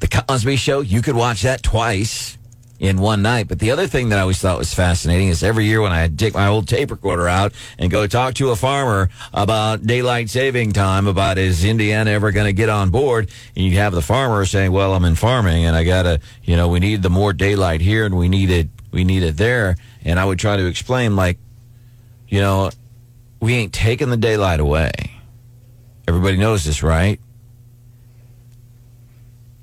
The 0.00 0.08
Cosby 0.08 0.56
Show, 0.56 0.80
you 0.80 1.02
could 1.02 1.16
watch 1.16 1.42
that 1.42 1.62
twice 1.62 2.38
in 2.78 2.98
one 2.98 3.22
night. 3.22 3.48
But 3.48 3.58
the 3.58 3.70
other 3.70 3.86
thing 3.86 4.10
that 4.10 4.18
I 4.18 4.22
always 4.22 4.38
thought 4.38 4.58
was 4.58 4.74
fascinating 4.74 5.28
is 5.28 5.42
every 5.42 5.64
year 5.64 5.80
when 5.80 5.92
I 5.92 6.08
take 6.08 6.34
my 6.34 6.48
old 6.48 6.68
tape 6.68 6.90
recorder 6.90 7.28
out 7.28 7.52
and 7.78 7.90
go 7.90 8.06
talk 8.06 8.34
to 8.34 8.50
a 8.50 8.56
farmer 8.56 9.08
about 9.32 9.86
daylight 9.86 10.30
saving 10.30 10.72
time, 10.72 11.06
about 11.06 11.38
is 11.38 11.64
Indiana 11.64 12.10
ever 12.10 12.32
going 12.32 12.46
to 12.46 12.52
get 12.52 12.68
on 12.68 12.90
board? 12.90 13.30
And 13.56 13.64
you 13.64 13.76
have 13.78 13.92
the 13.92 14.02
farmer 14.02 14.44
saying, 14.44 14.72
well, 14.72 14.94
I'm 14.94 15.04
in 15.04 15.14
farming 15.14 15.64
and 15.64 15.74
I 15.74 15.84
got 15.84 16.02
to, 16.02 16.20
you 16.44 16.56
know, 16.56 16.68
we 16.68 16.80
need 16.80 17.02
the 17.02 17.10
more 17.10 17.32
daylight 17.32 17.80
here 17.80 18.04
and 18.04 18.16
we 18.16 18.28
need 18.28 18.50
it, 18.50 18.68
we 18.92 19.04
need 19.04 19.22
it 19.22 19.36
there. 19.36 19.76
And 20.04 20.20
I 20.20 20.24
would 20.24 20.38
try 20.38 20.56
to 20.56 20.66
explain 20.66 21.16
like, 21.16 21.38
you 22.28 22.40
know, 22.40 22.70
we 23.40 23.54
ain't 23.54 23.72
taking 23.72 24.10
the 24.10 24.16
daylight 24.16 24.60
away. 24.60 24.92
Everybody 26.08 26.36
knows 26.36 26.64
this, 26.64 26.82
right? 26.82 27.20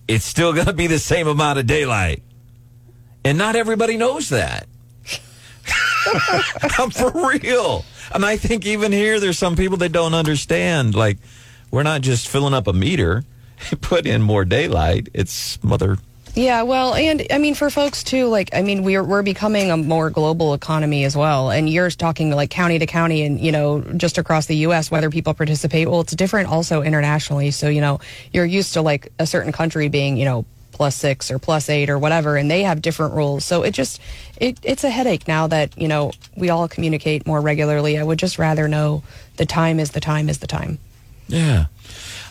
It's 0.07 0.25
still 0.25 0.51
going 0.53 0.65
to 0.65 0.73
be 0.73 0.87
the 0.87 0.99
same 0.99 1.27
amount 1.27 1.59
of 1.59 1.65
daylight. 1.65 2.23
And 3.25 3.37
not 3.37 3.55
everybody 3.55 3.97
knows 3.97 4.29
that. 4.29 4.67
I'm 6.77 6.91
for 6.91 7.11
real. 7.11 7.85
And 8.13 8.25
I 8.25 8.37
think 8.37 8.65
even 8.65 8.91
here, 8.91 9.19
there's 9.19 9.37
some 9.37 9.55
people 9.55 9.77
that 9.77 9.91
don't 9.91 10.13
understand. 10.13 10.95
Like, 10.95 11.17
we're 11.71 11.83
not 11.83 12.01
just 12.01 12.27
filling 12.27 12.53
up 12.53 12.67
a 12.67 12.73
meter, 12.73 13.23
put 13.81 14.05
in 14.05 14.21
more 14.21 14.45
daylight. 14.45 15.09
It's 15.13 15.61
mother. 15.63 15.97
Yeah, 16.35 16.63
well, 16.63 16.95
and 16.95 17.27
I 17.31 17.37
mean, 17.37 17.53
for 17.53 17.69
folks 17.69 18.03
too, 18.03 18.25
like, 18.25 18.49
I 18.53 18.63
mean, 18.63 18.83
we're, 18.83 19.03
we're 19.03 19.21
becoming 19.21 19.69
a 19.69 19.77
more 19.77 20.09
global 20.09 20.55
economy 20.55 21.03
as 21.03 21.15
well. 21.15 21.51
And 21.51 21.69
you're 21.69 21.91
talking 21.91 22.31
like 22.31 22.49
county 22.49 22.79
to 22.79 22.87
county 22.87 23.23
and, 23.23 23.39
you 23.39 23.51
know, 23.51 23.81
just 23.81 24.17
across 24.17 24.47
the 24.47 24.55
U.S., 24.57 24.89
whether 24.89 25.11
people 25.11 25.35
participate. 25.35 25.87
Well, 25.87 26.01
it's 26.01 26.15
different 26.15 26.49
also 26.49 26.81
internationally. 26.81 27.51
So, 27.51 27.69
you 27.69 27.81
know, 27.81 27.99
you're 28.31 28.45
used 28.45 28.73
to 28.73 28.81
like 28.81 29.11
a 29.19 29.27
certain 29.27 29.51
country 29.51 29.89
being, 29.89 30.17
you 30.17 30.25
know, 30.25 30.45
plus 30.73 30.95
six 30.95 31.31
or 31.31 31.39
plus 31.39 31.69
eight 31.69 31.89
or 31.89 31.97
whatever, 31.97 32.35
and 32.35 32.49
they 32.51 32.63
have 32.63 32.81
different 32.81 33.13
rules. 33.13 33.45
So 33.45 33.63
it 33.63 33.71
just, 33.71 34.01
it, 34.37 34.59
it's 34.63 34.83
a 34.83 34.89
headache 34.89 35.27
now 35.27 35.47
that, 35.47 35.77
you 35.79 35.87
know, 35.87 36.11
we 36.35 36.49
all 36.49 36.67
communicate 36.67 37.25
more 37.25 37.39
regularly. 37.39 37.97
I 37.97 38.03
would 38.03 38.19
just 38.19 38.37
rather 38.37 38.67
know 38.67 39.03
the 39.37 39.45
time 39.45 39.79
is 39.79 39.91
the 39.91 40.01
time 40.01 40.29
is 40.29 40.39
the 40.39 40.47
time. 40.47 40.79
Yeah. 41.27 41.65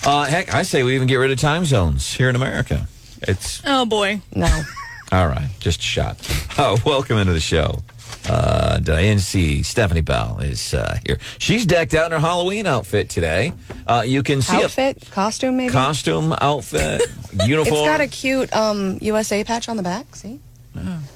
Uh, 0.04 0.24
heck, 0.24 0.52
I 0.52 0.62
say 0.62 0.82
we 0.82 0.94
even 0.94 1.06
get 1.06 1.16
rid 1.16 1.30
of 1.30 1.38
time 1.38 1.64
zones 1.64 2.12
here 2.12 2.28
in 2.28 2.36
America. 2.36 2.88
It's 3.22 3.62
Oh 3.64 3.86
boy. 3.86 4.20
No. 4.34 4.62
all 5.12 5.28
right. 5.28 5.48
Just 5.60 5.80
a 5.80 5.84
shot. 5.84 6.18
Oh, 6.58 6.76
welcome 6.84 7.16
into 7.16 7.32
the 7.32 7.40
show. 7.40 7.82
Uh, 8.28 8.78
Diane 8.78 9.18
C. 9.18 9.62
Stephanie 9.62 10.00
Bell 10.00 10.38
is 10.40 10.74
uh, 10.74 10.98
here. 11.06 11.18
She's 11.38 11.66
decked 11.66 11.94
out 11.94 12.06
in 12.06 12.12
her 12.12 12.18
Halloween 12.18 12.66
outfit 12.66 13.08
today. 13.08 13.52
Uh, 13.86 14.04
you 14.06 14.22
can 14.22 14.42
see 14.42 14.62
Outfit, 14.62 15.08
costume, 15.10 15.56
maybe? 15.56 15.72
costume, 15.72 16.32
outfit, 16.40 17.02
uniform. 17.46 17.80
It's 17.82 17.88
got 17.88 18.00
a 18.00 18.06
cute 18.06 18.52
um, 18.54 18.98
USA 19.00 19.42
patch 19.44 19.68
on 19.68 19.76
the 19.76 19.82
back. 19.82 20.14
See? 20.14 20.40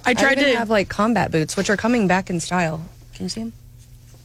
I 0.05 0.15
tried 0.15 0.39
even 0.39 0.53
to 0.53 0.59
have 0.59 0.71
like 0.71 0.89
combat 0.89 1.31
boots, 1.31 1.57
which 1.57 1.71
are 1.71 1.77
coming 1.77 2.07
back 2.07 2.29
in 2.29 2.41
style. 2.41 2.85
Can 3.15 3.25
you 3.25 3.29
see 3.31 3.41
them? 3.41 3.53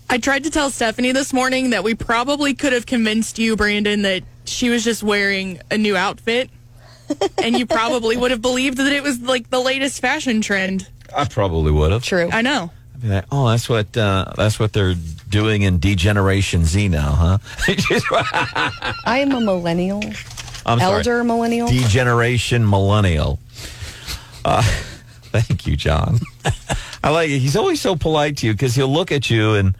I 0.09 0.17
tried 0.17 0.43
to 0.43 0.49
tell 0.49 0.69
Stephanie 0.69 1.13
this 1.13 1.31
morning 1.31 1.69
that 1.69 1.85
we 1.85 1.95
probably 1.95 2.53
could 2.53 2.73
have 2.73 2.85
convinced 2.85 3.39
you, 3.39 3.55
Brandon, 3.55 4.01
that 4.01 4.23
she 4.43 4.69
was 4.69 4.83
just 4.83 5.03
wearing 5.03 5.61
a 5.71 5.77
new 5.77 5.95
outfit. 5.95 6.49
and 7.43 7.57
you 7.57 7.65
probably 7.65 8.17
would 8.17 8.31
have 8.31 8.41
believed 8.41 8.77
that 8.77 8.91
it 8.91 9.03
was 9.03 9.21
like 9.21 9.49
the 9.49 9.59
latest 9.59 10.01
fashion 10.01 10.41
trend. 10.41 10.87
I 11.15 11.25
probably 11.25 11.71
would 11.71 11.91
have. 11.91 12.03
True. 12.03 12.29
I 12.31 12.41
know. 12.41 12.71
I'd 12.95 13.01
be 13.01 13.07
like, 13.09 13.25
oh, 13.31 13.49
that's 13.49 13.67
what 13.67 13.95
uh, 13.97 14.31
that's 14.35 14.59
what 14.59 14.73
they're 14.73 14.95
doing 15.29 15.63
in 15.63 15.79
Degeneration 15.79 16.65
Z 16.65 16.87
now, 16.89 17.11
huh? 17.11 17.37
I 19.05 19.19
am 19.19 19.31
a 19.31 19.41
millennial, 19.41 20.03
I'm 20.65 20.79
sorry. 20.79 20.97
elder 20.97 21.23
millennial. 21.23 21.67
Degeneration 21.67 22.69
millennial. 22.69 23.39
Uh, 24.45 24.61
thank 25.31 25.65
you, 25.65 25.75
John. 25.75 26.19
I 27.03 27.09
like 27.09 27.29
it. 27.29 27.39
He's 27.39 27.55
always 27.55 27.81
so 27.81 27.95
polite 27.95 28.37
to 28.37 28.47
you 28.47 28.53
because 28.53 28.75
he'll 28.75 28.91
look 28.91 29.11
at 29.11 29.29
you 29.29 29.55
and 29.55 29.75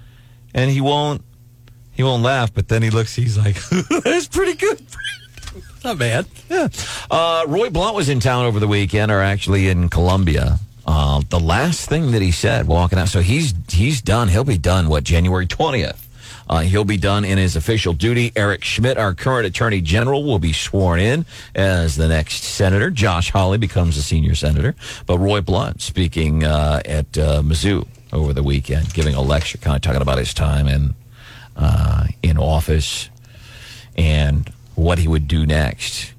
and 0.54 0.72
he 0.72 0.82
won't 0.82 1.24
he 1.94 2.04
won't 2.04 2.24
laugh, 2.24 2.54
but 2.54 2.68
then 2.68 2.82
he 2.82 2.90
looks. 2.90 3.16
He's 3.16 3.38
like, 3.38 3.58
"That's 4.04 4.28
pretty 4.28 4.56
good." 4.56 4.82
Not 5.84 5.98
bad. 5.98 6.26
Yeah. 6.50 6.70
Uh, 7.10 7.44
Roy 7.48 7.70
Blunt 7.70 7.96
was 7.96 8.08
in 8.10 8.20
town 8.20 8.46
over 8.46 8.60
the 8.60 8.68
weekend, 8.68 9.12
or 9.12 9.22
actually 9.22 9.68
in 9.68 9.90
Columbia. 9.90 10.60
Uh, 10.86 11.22
the 11.30 11.40
last 11.40 11.88
thing 11.88 12.12
that 12.12 12.22
he 12.22 12.32
said 12.32 12.68
walking 12.68 13.00
out. 13.00 13.10
So 13.10 13.22
he's 13.22 13.54
he's 13.70 14.02
done. 14.02 14.28
He'll 14.28 14.44
be 14.44 14.58
done. 14.58 14.90
What 14.90 15.04
January 15.04 15.46
twentieth. 15.46 16.08
Uh, 16.50 16.60
he'll 16.60 16.84
be 16.84 16.98
done 16.98 17.24
in 17.24 17.38
his 17.38 17.56
official 17.56 17.94
duty. 17.94 18.34
Eric 18.36 18.64
Schmitt, 18.66 18.98
our 18.98 19.14
current 19.14 19.46
attorney 19.46 19.80
general, 19.80 20.26
will 20.26 20.40
be 20.40 20.52
sworn 20.52 21.00
in 21.00 21.26
as 21.56 21.96
the 21.96 22.10
next 22.10 22.44
senator. 22.44 22.90
Josh 22.90 23.32
Hawley 23.32 23.58
becomes 23.58 23.96
a 23.96 24.04
senior 24.04 24.36
senator. 24.36 24.76
But 25.06 25.20
Roy 25.20 25.40
Blunt 25.40 25.82
speaking 25.82 26.44
uh, 26.44 26.82
at 26.84 27.18
uh, 27.18 27.42
Mizzou 27.42 27.88
over 28.12 28.34
the 28.34 28.44
weekend, 28.44 28.94
giving 28.94 29.16
a 29.16 29.22
lecture, 29.22 29.60
kind 29.60 29.78
of 29.78 29.82
talking 29.82 30.02
about 30.02 30.18
his 30.18 30.34
time 30.34 30.68
in 30.68 30.94
uh, 31.56 32.08
in 32.22 32.38
office 32.38 33.10
and 33.96 34.52
what 34.76 35.00
he 35.00 35.08
would 35.08 35.28
do 35.28 35.46
next. 35.46 36.14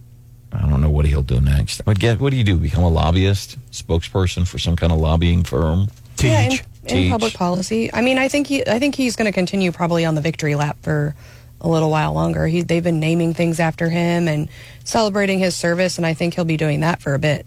I 0.53 0.69
don't 0.69 0.81
know 0.81 0.91
what 0.91 1.07
he'll 1.07 1.23
do 1.23 1.41
next. 1.41 1.81
I 1.81 1.91
would 1.91 2.01
get, 2.01 2.21
what 2.21 2.31
do 2.31 2.37
you 2.37 2.45
do? 2.45 2.57
Become 2.57 2.85
a 2.85 2.89
lobbyist, 2.89 3.59
spokesperson 3.71 4.47
for 4.47 4.59
some 4.59 4.77
kind 4.77 4.93
of 4.93 4.99
lobbying 4.99 5.45
firm? 5.45 5.89
Yeah, 6.19 6.43
in, 6.43 6.51
Teach. 6.51 6.63
in 6.87 7.11
public 7.11 7.35
policy. 7.35 7.93
I 7.93 8.03
mean, 8.03 8.19
I 8.19 8.29
think 8.29 8.47
he, 8.47 8.67
I 8.67 8.79
think 8.79 8.95
he's 8.95 9.17
going 9.17 9.27
to 9.27 9.33
continue 9.33 9.73
probably 9.73 10.05
on 10.05 10.15
the 10.15 10.21
victory 10.21 10.55
lap 10.55 10.77
for 10.83 11.15
a 11.61 11.69
little 11.69 11.91
while 11.91 12.13
longer. 12.13 12.47
He, 12.47 12.63
they've 12.63 12.83
been 12.83 13.01
naming 13.01 13.35
things 13.35 13.61
after 13.61 13.89
him 13.89 14.29
and 14.29 14.49
celebrating 14.85 15.39
his 15.39 15.55
service, 15.55 15.97
and 15.97 16.07
I 16.07 16.15
think 16.15 16.35
he'll 16.35 16.45
be 16.45 16.57
doing 16.57 16.81
that 16.81 17.01
for 17.01 17.15
a 17.15 17.19
bit. 17.19 17.47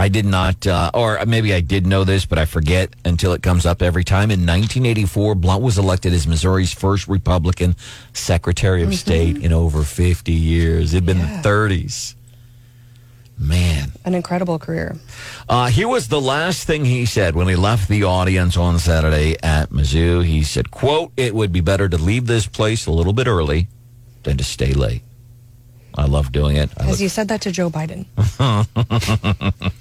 I 0.00 0.08
did 0.08 0.24
not, 0.24 0.66
uh, 0.66 0.90
or 0.94 1.22
maybe 1.26 1.52
I 1.52 1.60
did 1.60 1.86
know 1.86 2.04
this, 2.04 2.24
but 2.24 2.38
I 2.38 2.46
forget 2.46 2.94
until 3.04 3.34
it 3.34 3.42
comes 3.42 3.66
up 3.66 3.82
every 3.82 4.02
time. 4.02 4.30
In 4.30 4.46
1984, 4.46 5.34
Blunt 5.34 5.62
was 5.62 5.76
elected 5.76 6.14
as 6.14 6.26
Missouri's 6.26 6.72
first 6.72 7.06
Republican 7.06 7.76
Secretary 8.14 8.82
of 8.82 8.94
State 8.94 9.36
in 9.36 9.52
over 9.52 9.82
50 9.82 10.32
years. 10.32 10.94
It'd 10.94 11.04
been 11.04 11.18
Yeah. 11.18 11.36
the 11.36 11.42
30s. 11.42 12.14
Man. 13.38 13.92
An 14.06 14.14
incredible 14.14 14.58
career. 14.58 14.96
Uh, 15.46 15.66
here 15.66 15.86
was 15.88 16.08
the 16.08 16.20
last 16.20 16.66
thing 16.66 16.86
he 16.86 17.04
said 17.04 17.34
when 17.34 17.48
he 17.48 17.56
left 17.56 17.86
the 17.86 18.04
audience 18.04 18.56
on 18.56 18.78
Saturday 18.78 19.36
at 19.42 19.68
Mizzou. 19.68 20.24
He 20.24 20.42
said, 20.44 20.70
quote, 20.70 21.12
it 21.18 21.34
would 21.34 21.52
be 21.52 21.60
better 21.60 21.90
to 21.90 21.98
leave 21.98 22.26
this 22.26 22.46
place 22.46 22.86
a 22.86 22.90
little 22.90 23.12
bit 23.12 23.26
early 23.26 23.68
than 24.22 24.38
to 24.38 24.44
stay 24.44 24.72
late. 24.72 25.02
I 25.96 26.06
love 26.06 26.32
doing 26.32 26.56
it. 26.56 26.70
I 26.76 26.82
Has 26.84 26.92
look- 26.92 27.00
he 27.00 27.08
said 27.08 27.28
that 27.28 27.40
to 27.42 27.52
Joe 27.52 27.70
Biden? 27.70 28.06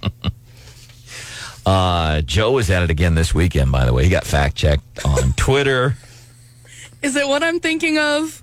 uh, 1.65 2.21
Joe 2.21 2.51
was 2.51 2.69
at 2.69 2.83
it 2.83 2.89
again 2.89 3.15
this 3.15 3.33
weekend, 3.33 3.71
by 3.71 3.85
the 3.85 3.93
way. 3.93 4.03
He 4.03 4.09
got 4.09 4.25
fact 4.25 4.55
checked 4.55 5.05
on 5.05 5.33
Twitter. 5.37 5.95
Is 7.01 7.15
it 7.15 7.27
what 7.27 7.43
I'm 7.43 7.59
thinking 7.59 7.97
of? 7.97 8.41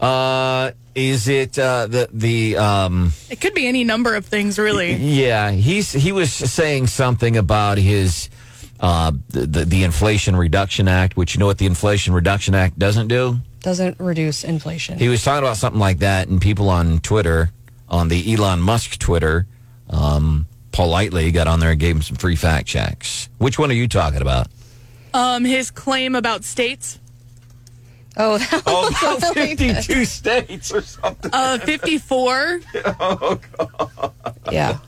Uh, 0.00 0.72
is 0.94 1.28
it 1.28 1.58
uh, 1.58 1.86
the 1.86 2.08
the 2.12 2.56
um, 2.56 3.12
It 3.30 3.40
could 3.40 3.54
be 3.54 3.66
any 3.66 3.84
number 3.84 4.14
of 4.14 4.26
things, 4.26 4.58
really. 4.58 4.94
Yeah, 4.94 5.50
he's 5.50 5.92
he 5.92 6.12
was 6.12 6.32
saying 6.32 6.86
something 6.88 7.36
about 7.36 7.78
his 7.78 8.28
uh, 8.80 9.12
the, 9.28 9.46
the 9.46 9.64
the 9.64 9.84
Inflation 9.84 10.36
Reduction 10.36 10.88
Act, 10.88 11.16
which 11.16 11.34
you 11.34 11.40
know 11.40 11.46
what 11.46 11.58
the 11.58 11.66
Inflation 11.66 12.12
Reduction 12.14 12.54
Act 12.54 12.78
doesn't 12.78 13.08
do. 13.08 13.38
Doesn't 13.66 13.98
reduce 13.98 14.44
inflation. 14.44 14.96
He 14.96 15.08
was 15.08 15.24
talking 15.24 15.42
about 15.42 15.56
something 15.56 15.80
like 15.80 15.98
that, 15.98 16.28
and 16.28 16.40
people 16.40 16.70
on 16.70 17.00
Twitter, 17.00 17.50
on 17.88 18.06
the 18.06 18.32
Elon 18.32 18.60
Musk 18.60 18.96
Twitter, 19.00 19.44
um, 19.90 20.46
politely 20.70 21.32
got 21.32 21.48
on 21.48 21.58
there 21.58 21.72
and 21.72 21.80
gave 21.80 21.96
him 21.96 22.02
some 22.02 22.14
free 22.16 22.36
fact 22.36 22.68
checks. 22.68 23.28
Which 23.38 23.58
one 23.58 23.68
are 23.72 23.74
you 23.74 23.88
talking 23.88 24.22
about? 24.22 24.46
Um, 25.12 25.44
his 25.44 25.72
claim 25.72 26.14
about 26.14 26.44
states. 26.44 27.00
Oh, 28.16 28.38
that 28.52 28.62
Oh, 28.68 28.82
was 29.02 29.18
about 29.24 29.34
really 29.34 29.56
good. 29.56 29.74
52 29.84 30.04
states 30.04 30.72
or 30.72 30.82
something. 30.82 31.30
Uh, 31.34 31.58
54. 31.58 32.60
Oh, 33.00 33.40
God. 33.58 34.12
Yeah. 34.52 34.78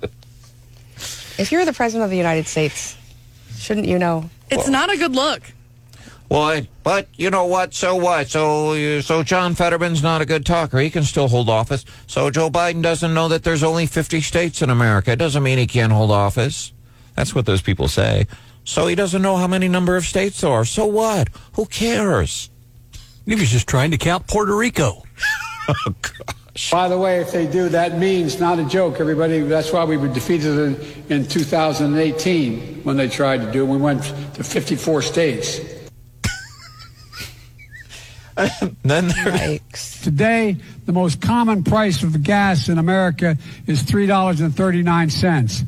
If 1.37 1.51
you're 1.51 1.65
the 1.65 1.73
president 1.73 2.05
of 2.05 2.11
the 2.11 2.17
United 2.17 2.47
States, 2.47 2.97
shouldn't 3.57 3.89
you 3.89 3.99
know? 3.99 4.31
It's 4.53 4.69
not 4.69 4.89
a 4.95 4.97
good 4.97 5.17
look. 5.17 5.43
Well, 6.29 6.63
but 6.83 7.09
you 7.17 7.31
know 7.31 7.47
what? 7.47 7.73
So 7.73 7.97
what? 7.97 8.29
So, 8.29 9.01
so 9.01 9.23
John 9.23 9.55
Fetterman's 9.55 10.03
not 10.03 10.21
a 10.21 10.27
good 10.27 10.45
talker. 10.45 10.79
He 10.79 10.91
can 10.91 11.05
still 11.05 11.29
hold 11.29 11.49
office. 11.49 11.85
So 12.07 12.31
Joe 12.31 12.51
Biden 12.51 12.83
doesn't 12.83 13.15
know 13.15 13.29
that 13.29 13.45
there's 13.45 13.63
only 13.63 13.87
50 13.87 14.21
states 14.21 14.61
in 14.61 14.69
America. 14.69 15.13
It 15.13 15.19
doesn't 15.19 15.43
mean 15.43 15.57
he 15.57 15.67
can't 15.67 15.93
hold 15.93 16.11
office. 16.11 16.73
That's 17.15 17.35
what 17.35 17.47
those 17.47 17.63
people 17.63 17.89
say. 17.89 18.27
So 18.65 18.87
he 18.87 18.95
doesn't 18.95 19.23
know 19.23 19.37
how 19.37 19.47
many 19.47 19.69
number 19.69 19.97
of 19.97 20.05
states 20.05 20.43
there 20.43 20.51
are. 20.51 20.65
So 20.67 20.85
what? 20.85 21.29
Who 21.55 21.65
cares? 21.65 22.51
He 23.25 23.35
was 23.35 23.51
just 23.51 23.67
trying 23.67 23.91
to 23.93 23.99
count 23.99 24.27
Puerto 24.27 24.55
Rico. 24.55 25.03
Oh, 25.71 25.93
By 26.73 26.89
the 26.89 26.97
way, 26.97 27.21
if 27.21 27.31
they 27.31 27.47
do, 27.47 27.69
that 27.69 27.99
means 27.99 28.41
not 28.41 28.59
a 28.59 28.65
joke, 28.65 29.01
everybody. 29.01 29.41
That's 29.41 29.71
why 29.71 29.85
we 29.85 29.99
were 29.99 30.09
defeated 30.09 30.59
in, 30.59 31.05
in 31.11 31.27
2018 31.29 32.85
when 32.85 32.97
they 32.97 33.07
tried 33.07 33.43
to 33.43 33.53
do 33.53 33.65
it. 33.65 33.69
We 33.69 33.77
went 33.77 34.03
to 34.03 34.43
54 34.43 35.03
states. 35.03 35.61
then 38.85 39.09
there, 39.09 39.33
Yikes. 39.33 40.03
Today, 40.03 40.57
the 40.87 40.93
most 40.93 41.21
common 41.21 41.65
price 41.65 42.03
of 42.03 42.23
gas 42.23 42.69
in 42.69 42.79
America 42.79 43.37
is 43.67 43.83
$3.39, 43.83 45.67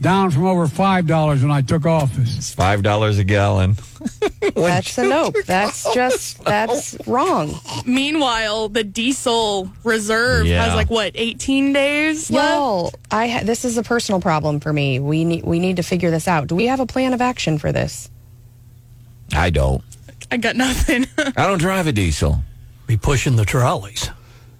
down 0.00 0.30
from 0.30 0.44
over 0.46 0.66
$5 0.66 1.42
when 1.42 1.50
I 1.50 1.62
took 1.62 1.86
office. 1.86 2.36
it's 2.38 2.54
$5 2.54 3.18
a 3.18 3.24
gallon. 3.24 3.76
That's 4.54 4.96
a 4.98 5.06
nope. 5.06 5.34
That's 5.46 5.92
just, 5.94 6.42
that's 6.44 6.96
wrong. 7.06 7.54
Meanwhile, 7.86 8.70
the 8.70 8.82
diesel 8.84 9.70
reserve 9.84 10.46
Yeah. 10.46 10.64
has 10.64 10.74
like 10.74 10.88
what 10.90 11.12
18 11.14 11.72
days 11.74 12.30
left. 12.30 12.48
Y'all, 12.54 12.92
I 13.10 13.28
ha- 13.28 13.42
this 13.44 13.64
is 13.64 13.76
a 13.78 13.82
personal 13.82 14.20
problem 14.20 14.60
for 14.60 14.72
me. 14.72 14.98
We 15.00 15.24
need 15.24 15.44
we 15.44 15.58
need 15.58 15.76
to 15.76 15.82
figure 15.82 16.10
this 16.10 16.26
out. 16.26 16.46
Do 16.48 16.54
we 16.54 16.66
have 16.66 16.80
a 16.80 16.86
plan 16.86 17.12
of 17.12 17.20
action 17.20 17.58
for 17.58 17.72
this? 17.72 18.10
I 19.34 19.50
don't. 19.50 19.84
I 20.30 20.36
got 20.36 20.56
nothing. 20.56 21.06
I 21.18 21.46
don't 21.46 21.58
drive 21.58 21.86
a 21.86 21.92
diesel. 21.92 22.38
Be 22.86 22.96
pushing 22.96 23.36
the 23.36 23.44
trolleys. 23.44 24.10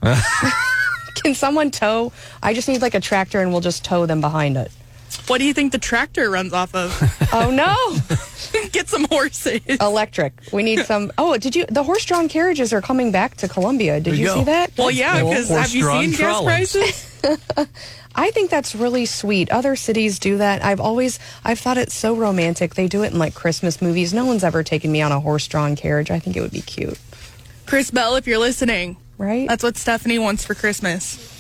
Can 1.23 1.35
someone 1.35 1.71
tow? 1.71 2.13
I 2.43 2.55
just 2.55 2.69
need 2.69 2.81
like 2.83 2.95
a 2.95 3.01
tractor 3.01 3.41
and 3.41 3.51
we'll 3.53 3.61
just 3.61 3.85
tow 3.85 4.07
them 4.07 4.21
behind 4.21 4.57
it. 4.57 4.71
what 5.27 5.39
do 5.39 5.45
you 5.45 5.53
think 5.53 5.73
the 5.73 5.79
tractor 5.79 6.31
runs 6.31 6.53
off 6.53 6.75
of? 6.75 6.91
Oh 7.33 7.51
no. 7.53 7.77
Get 8.73 8.89
some 8.89 9.05
horses. 9.05 9.61
Electric. 9.81 10.33
We 10.53 10.63
need 10.65 10.85
some 10.87 11.13
Oh, 11.19 11.37
did 11.37 11.55
you 11.55 11.65
the 11.67 11.83
horse-drawn 11.85 12.29
carriages 12.29 12.73
are 12.73 12.81
coming 12.81 13.13
back 13.13 13.37
to 13.37 13.49
Columbia. 13.49 14.01
Did 14.01 14.05
There 14.13 14.15
you 14.15 14.27
you 14.27 14.35
see 14.35 14.45
that? 14.45 14.73
Well, 14.77 14.91
yeah, 14.91 15.23
Well, 15.23 15.31
because 15.33 15.49
have 15.51 15.71
you 15.73 15.89
horse-drawn 15.89 16.09
seen 16.11 16.19
gas 16.19 16.43
prices? 16.43 17.07
I 18.15 18.31
think 18.33 18.51
that's 18.51 18.75
really 18.75 19.07
sweet. 19.07 19.51
Other 19.51 19.77
cities 19.77 20.19
do 20.19 20.39
that. 20.39 20.65
I've 20.65 20.81
always 20.81 21.19
I've 21.45 21.59
thought 21.61 21.79
it's 21.79 21.95
so 21.95 22.15
romantic. 22.15 22.75
They 22.75 22.89
do 22.89 23.03
it 23.05 23.13
in 23.13 23.19
like 23.19 23.35
Christmas 23.35 23.81
movies. 23.81 24.13
No 24.13 24.27
one's 24.27 24.45
ever 24.45 24.63
taken 24.63 24.91
me 24.91 25.01
on 25.01 25.13
a 25.13 25.21
horse-drawn 25.21 25.77
carriage. 25.77 26.11
I 26.11 26.19
think 26.19 26.37
it 26.37 26.41
would 26.41 26.51
be 26.51 26.61
cute. 26.63 26.99
Chris 27.67 27.91
Bell, 27.91 28.17
if 28.17 28.27
you're 28.27 28.39
listening, 28.39 28.97
Right? 29.17 29.49
that's 29.49 29.63
what 29.63 29.77
Stephanie 29.77 30.19
wants 30.19 30.45
for 30.45 30.55
Christmas. 30.55 31.37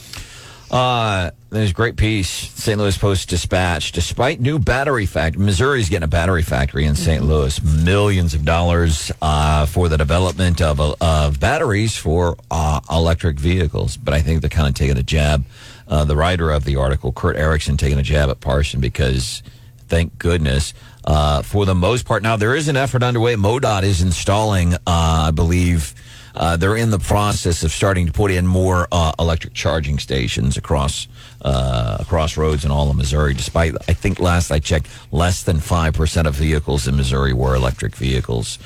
Uh, 0.70 1.32
there's 1.50 1.70
a 1.72 1.74
great 1.74 1.96
piece, 1.96 2.28
St. 2.28 2.78
Louis 2.78 2.96
Post 2.96 3.28
Dispatch. 3.28 3.90
Despite 3.90 4.38
new 4.40 4.60
battery 4.60 5.04
factory, 5.06 5.44
Missouri's 5.44 5.88
getting 5.88 6.04
a 6.04 6.08
battery 6.08 6.42
factory 6.42 6.84
in 6.84 6.94
St. 6.94 7.24
Louis. 7.24 7.60
Millions 7.60 8.34
of 8.34 8.44
dollars 8.44 9.10
uh, 9.20 9.66
for 9.66 9.88
the 9.88 9.98
development 9.98 10.62
of, 10.62 10.78
of 11.00 11.40
batteries 11.40 11.96
for 11.96 12.36
uh, 12.52 12.80
electric 12.88 13.40
vehicles. 13.40 13.96
But 13.96 14.14
I 14.14 14.20
think 14.20 14.42
they're 14.42 14.48
kind 14.50 14.68
of 14.68 14.74
taking 14.74 14.96
a 14.96 15.02
jab. 15.02 15.44
Uh, 15.90 16.04
the 16.04 16.14
writer 16.14 16.50
of 16.52 16.64
the 16.64 16.76
article, 16.76 17.10
Kurt 17.10 17.36
Erickson, 17.36 17.76
taking 17.76 17.98
a 17.98 18.02
jab 18.02 18.30
at 18.30 18.38
Parson 18.38 18.80
because, 18.80 19.42
thank 19.88 20.16
goodness, 20.18 20.72
uh, 21.04 21.42
for 21.42 21.66
the 21.66 21.74
most 21.74 22.06
part, 22.06 22.22
now 22.22 22.36
there 22.36 22.54
is 22.54 22.68
an 22.68 22.76
effort 22.76 23.02
underway. 23.02 23.34
MoDOT 23.34 23.82
is 23.82 24.00
installing, 24.00 24.74
uh, 24.74 24.78
I 24.86 25.30
believe, 25.32 25.94
uh, 26.34 26.56
they're 26.56 26.76
in 26.76 26.90
the 26.90 26.98
process 27.00 27.64
of 27.64 27.72
starting 27.72 28.06
to 28.06 28.12
put 28.12 28.30
in 28.30 28.46
more 28.46 28.86
uh, 28.92 29.12
electric 29.18 29.52
charging 29.52 29.98
stations 29.98 30.56
across 30.56 31.08
uh, 31.42 31.96
across 31.98 32.36
roads 32.36 32.64
in 32.64 32.70
all 32.70 32.88
of 32.88 32.96
Missouri. 32.96 33.34
Despite, 33.34 33.74
I 33.88 33.94
think 33.94 34.20
last 34.20 34.52
I 34.52 34.60
checked, 34.60 34.88
less 35.10 35.42
than 35.42 35.58
five 35.58 35.94
percent 35.94 36.28
of 36.28 36.34
vehicles 36.34 36.86
in 36.86 36.94
Missouri 36.96 37.32
were 37.32 37.56
electric 37.56 37.96
vehicles. 37.96 38.58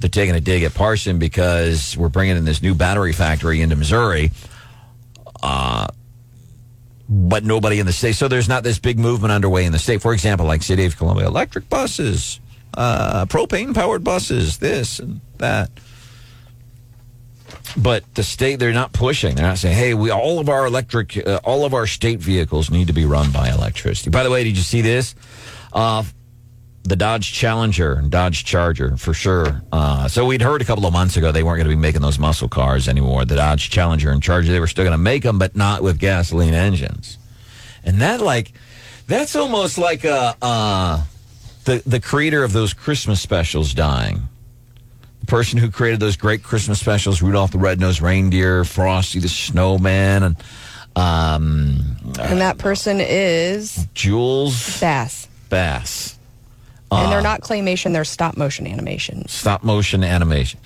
They're 0.00 0.10
taking 0.10 0.34
a 0.34 0.40
dig 0.40 0.64
at 0.64 0.74
Parson 0.74 1.18
because 1.20 1.96
we're 1.96 2.08
bringing 2.08 2.36
in 2.36 2.44
this 2.44 2.60
new 2.60 2.74
battery 2.74 3.12
factory 3.12 3.60
into 3.60 3.76
Missouri. 3.76 4.32
But 7.14 7.44
nobody 7.44 7.78
in 7.78 7.84
the 7.84 7.92
state. 7.92 8.14
So 8.14 8.26
there's 8.26 8.48
not 8.48 8.62
this 8.62 8.78
big 8.78 8.98
movement 8.98 9.32
underway 9.32 9.66
in 9.66 9.72
the 9.72 9.78
state. 9.78 10.00
For 10.00 10.14
example, 10.14 10.46
like 10.46 10.62
City 10.62 10.86
of 10.86 10.96
Columbia, 10.96 11.26
electric 11.26 11.68
buses, 11.68 12.40
uh, 12.74 13.26
propane 13.26 13.74
powered 13.74 14.02
buses, 14.02 14.56
this 14.56 14.98
and 14.98 15.20
that. 15.36 15.70
But 17.76 18.02
the 18.14 18.22
state, 18.22 18.56
they're 18.56 18.72
not 18.72 18.94
pushing. 18.94 19.34
They're 19.34 19.46
not 19.46 19.58
saying, 19.58 19.76
"Hey, 19.76 19.92
we 19.92 20.10
all 20.10 20.38
of 20.38 20.48
our 20.48 20.64
electric, 20.64 21.26
uh, 21.26 21.40
all 21.44 21.66
of 21.66 21.74
our 21.74 21.86
state 21.86 22.20
vehicles 22.20 22.70
need 22.70 22.86
to 22.86 22.94
be 22.94 23.04
run 23.04 23.30
by 23.30 23.50
electricity." 23.50 24.08
By 24.08 24.22
the 24.22 24.30
way, 24.30 24.42
did 24.42 24.56
you 24.56 24.62
see 24.62 24.80
this? 24.80 25.14
Uh, 25.72 26.04
the 26.84 26.96
Dodge 26.96 27.32
Challenger 27.32 27.92
and 27.92 28.10
Dodge 28.10 28.44
Charger 28.44 28.96
for 28.96 29.14
sure. 29.14 29.62
Uh, 29.70 30.08
so 30.08 30.26
we'd 30.26 30.42
heard 30.42 30.62
a 30.62 30.64
couple 30.64 30.84
of 30.84 30.92
months 30.92 31.16
ago 31.16 31.30
they 31.30 31.42
weren't 31.42 31.58
going 31.58 31.70
to 31.70 31.76
be 31.76 31.80
making 31.80 32.02
those 32.02 32.18
muscle 32.18 32.48
cars 32.48 32.88
anymore. 32.88 33.24
The 33.24 33.36
Dodge 33.36 33.70
Challenger 33.70 34.10
and 34.10 34.22
Charger, 34.22 34.50
they 34.50 34.60
were 34.60 34.66
still 34.66 34.84
going 34.84 34.92
to 34.92 34.98
make 34.98 35.22
them, 35.22 35.38
but 35.38 35.54
not 35.54 35.82
with 35.82 35.98
gasoline 35.98 36.54
engines. 36.54 37.18
And 37.84 38.00
that, 38.00 38.20
like, 38.20 38.52
that's 39.06 39.36
almost 39.36 39.78
like 39.78 40.04
a 40.04 40.36
uh, 40.40 41.02
the 41.64 41.82
the 41.86 42.00
creator 42.00 42.44
of 42.44 42.52
those 42.52 42.72
Christmas 42.72 43.20
specials 43.20 43.74
dying. 43.74 44.22
The 45.20 45.26
person 45.26 45.58
who 45.58 45.70
created 45.70 46.00
those 46.00 46.16
great 46.16 46.42
Christmas 46.42 46.80
specials, 46.80 47.22
Rudolph 47.22 47.52
the 47.52 47.58
Red-Nosed 47.58 48.00
Reindeer, 48.00 48.64
Frosty 48.64 49.20
the 49.20 49.28
Snowman, 49.28 50.22
and 50.22 50.36
um, 50.96 51.96
and 52.20 52.40
that 52.40 52.58
person 52.58 53.00
is 53.00 53.86
Jules 53.94 54.80
Bass. 54.80 55.28
Bass. 55.48 56.18
And 56.92 57.12
they're 57.12 57.22
not 57.22 57.40
claymation, 57.40 57.92
they're 57.92 58.04
stop 58.04 58.36
motion 58.36 58.66
animation. 58.66 59.26
stop 59.28 59.62
motion 59.62 60.04
animation. 60.04 60.60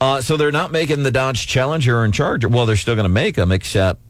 Uh, 0.00 0.20
so 0.20 0.36
they're 0.36 0.52
not 0.52 0.72
making 0.72 1.02
the 1.02 1.10
Dodge 1.10 1.46
Challenger 1.46 2.04
and 2.04 2.12
Charger. 2.14 2.48
Well, 2.48 2.66
they're 2.66 2.76
still 2.76 2.94
going 2.94 3.04
to 3.04 3.08
make 3.08 3.34
them, 3.36 3.52
except 3.52 4.00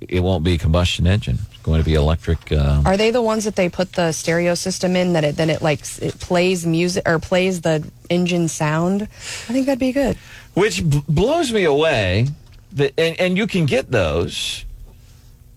it 0.00 0.20
won't 0.20 0.44
be 0.44 0.58
combustion 0.58 1.06
engine. 1.06 1.38
It's 1.52 1.62
going 1.62 1.80
to 1.80 1.84
be 1.84 1.94
electric. 1.94 2.50
Uh, 2.50 2.82
Are 2.84 2.96
they 2.96 3.10
the 3.10 3.22
ones 3.22 3.44
that 3.44 3.54
they 3.56 3.68
put 3.68 3.92
the 3.92 4.12
stereo 4.12 4.54
system 4.54 4.96
in 4.96 5.12
that 5.12 5.22
it 5.24 5.36
then 5.36 5.48
it 5.48 5.62
like 5.62 5.80
it 6.02 6.18
plays 6.18 6.66
music 6.66 7.02
or 7.08 7.18
plays 7.18 7.60
the 7.60 7.88
engine 8.10 8.48
sound? 8.48 9.02
I 9.02 9.06
think 9.52 9.66
that'd 9.66 9.78
be 9.78 9.92
good. 9.92 10.16
which 10.54 10.88
b- 10.88 11.02
blows 11.08 11.52
me 11.52 11.64
away. 11.64 12.26
That 12.72 12.94
and, 12.98 13.20
and 13.20 13.36
you 13.36 13.46
can 13.46 13.66
get 13.66 13.90
those. 13.90 14.64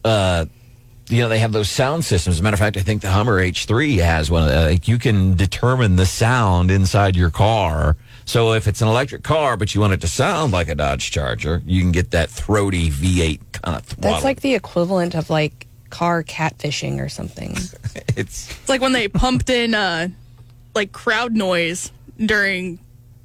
Uh, 0.03 0.45
you 1.07 1.21
know 1.21 1.29
they 1.29 1.39
have 1.39 1.51
those 1.51 1.69
sound 1.69 2.03
systems. 2.05 2.35
As 2.35 2.39
a 2.39 2.43
matter 2.43 2.55
of 2.55 2.59
fact, 2.59 2.77
I 2.77 2.81
think 2.81 3.01
the 3.01 3.11
Hummer 3.11 3.39
H3 3.39 3.99
has 4.03 4.31
one. 4.31 4.49
Uh, 4.49 4.67
like 4.71 4.87
you 4.87 4.97
can 4.97 5.35
determine 5.35 5.95
the 5.95 6.05
sound 6.05 6.71
inside 6.71 7.15
your 7.15 7.29
car. 7.29 7.97
So 8.25 8.53
if 8.53 8.67
it's 8.67 8.81
an 8.81 8.87
electric 8.87 9.23
car, 9.23 9.55
but 9.55 9.75
you 9.75 9.81
want 9.81 9.93
it 9.93 10.01
to 10.01 10.07
sound 10.07 10.51
like 10.51 10.67
a 10.67 10.75
Dodge 10.75 11.11
Charger, 11.11 11.61
you 11.65 11.81
can 11.81 11.91
get 11.91 12.11
that 12.11 12.29
throaty 12.29 12.89
V8 12.89 13.39
kind 13.51 13.77
of 13.77 13.83
throttle. 13.83 14.11
That's 14.11 14.23
like 14.23 14.41
the 14.41 14.55
equivalent 14.55 15.15
of 15.15 15.29
like 15.29 15.67
car 15.91 16.23
catfishing 16.23 16.99
or 16.99 17.09
something. 17.09 17.51
it's 18.17 18.49
It's 18.49 18.69
like 18.69 18.81
when 18.81 18.93
they 18.93 19.07
pumped 19.07 19.49
in 19.49 19.75
uh, 19.75 20.07
like 20.73 20.91
crowd 20.91 21.33
noise 21.33 21.91
during 22.17 22.79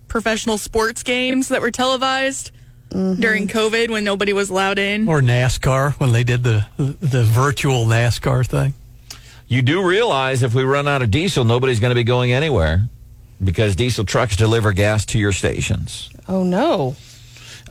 professional 0.08 0.58
sports 0.58 1.02
games 1.02 1.48
that 1.48 1.62
were 1.62 1.70
televised 1.70 2.50
during 2.90 3.48
COVID 3.48 3.90
when 3.90 4.04
nobody 4.04 4.32
was 4.32 4.50
allowed 4.50 4.78
in. 4.78 5.08
Or 5.08 5.20
NASCAR 5.20 5.92
when 5.94 6.12
they 6.12 6.24
did 6.24 6.42
the 6.42 6.66
the 6.76 7.24
virtual 7.24 7.86
NASCAR 7.86 8.46
thing. 8.46 8.74
You 9.48 9.62
do 9.62 9.82
realize 9.82 10.42
if 10.42 10.54
we 10.54 10.62
run 10.62 10.86
out 10.86 11.02
of 11.02 11.10
diesel, 11.10 11.44
nobody's 11.44 11.80
going 11.80 11.90
to 11.90 11.96
be 11.96 12.04
going 12.04 12.32
anywhere 12.32 12.88
because 13.42 13.74
diesel 13.74 14.04
trucks 14.04 14.36
deliver 14.36 14.72
gas 14.72 15.06
to 15.06 15.18
your 15.18 15.32
stations. 15.32 16.10
Oh 16.28 16.44
no. 16.44 16.96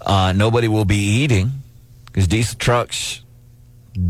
Uh, 0.01 0.33
nobody 0.35 0.67
will 0.67 0.85
be 0.85 0.97
eating 0.97 1.51
because 2.05 2.27
diesel 2.27 2.57
trucks 2.57 3.21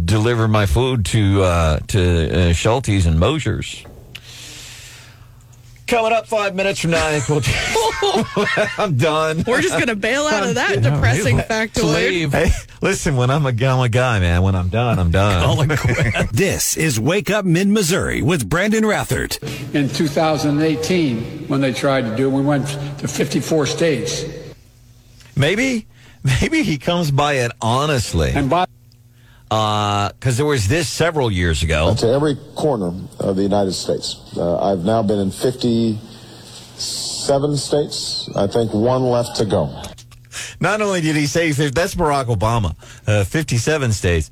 deliver 0.05 0.47
my 0.47 0.65
food 0.65 1.05
to 1.07 1.41
uh, 1.41 1.79
to 1.87 2.49
uh, 2.49 2.53
Schulte's 2.53 3.05
and 3.05 3.19
Moser's. 3.19 3.83
Coming 5.89 6.11
up 6.11 6.27
five 6.27 6.53
minutes 6.53 6.81
from 6.81 6.91
now, 6.91 7.07
I 7.07 7.19
think 7.19 7.27
we'll 7.29 7.41
I'm 8.77 8.95
done. 8.95 9.43
We're 9.47 9.61
just 9.61 9.79
gonna 9.79 9.95
bail 9.95 10.23
out 10.23 10.47
of 10.47 10.53
that 10.53 10.81
depressing 10.83 11.37
factoid. 11.39 11.79
Slave. 11.79 12.31
Hey, 12.31 12.51
listen, 12.79 13.15
when 13.15 13.31
I'm 13.31 13.43
a, 13.47 13.49
I'm 13.49 13.79
a 13.79 13.89
guy, 13.89 14.19
man. 14.19 14.43
When 14.43 14.53
I'm 14.53 14.69
done, 14.69 14.99
I'm 14.99 15.09
done. 15.09 15.43
Call 15.43 15.61
it 15.61 15.79
quits. 15.79 16.31
This 16.31 16.77
is 16.77 16.99
Wake 16.99 17.31
Up 17.31 17.43
Mid 17.43 17.67
Missouri 17.67 18.21
with 18.21 18.47
Brandon 18.47 18.83
Rathert. 18.83 19.41
In 19.73 19.89
2018, 19.89 21.47
when 21.47 21.61
they 21.61 21.73
tried 21.73 22.01
to 22.01 22.15
do 22.15 22.29
it, 22.29 22.33
we 22.33 22.41
went 22.43 22.67
to 22.99 23.07
54 23.07 23.65
states. 23.65 24.25
Maybe, 25.35 25.87
maybe 26.23 26.61
he 26.61 26.77
comes 26.77 27.09
by 27.09 27.33
it 27.33 27.51
honestly. 27.61 28.29
And 28.29 28.47
by 28.47 28.67
because 29.49 30.37
there 30.37 30.45
was 30.45 30.67
this 30.67 30.87
several 30.87 31.31
years 31.31 31.63
ago. 31.63 31.95
to 31.95 32.07
every 32.07 32.35
corner 32.55 32.93
of 33.19 33.35
the 33.35 33.41
United 33.41 33.73
States. 33.73 34.15
Uh, 34.37 34.59
I've 34.59 34.85
now 34.85 35.01
been 35.01 35.17
in 35.19 35.31
57 35.31 37.57
states. 37.57 38.29
I 38.35 38.47
think 38.47 38.73
one 38.73 39.03
left 39.03 39.35
to 39.37 39.45
go. 39.45 39.83
Not 40.59 40.81
only 40.81 41.01
did 41.01 41.15
he 41.15 41.25
say 41.25 41.51
that's 41.51 41.95
Barack 41.95 42.25
Obama, 42.25 42.75
uh, 43.07 43.23
57 43.23 43.91
states, 43.91 44.29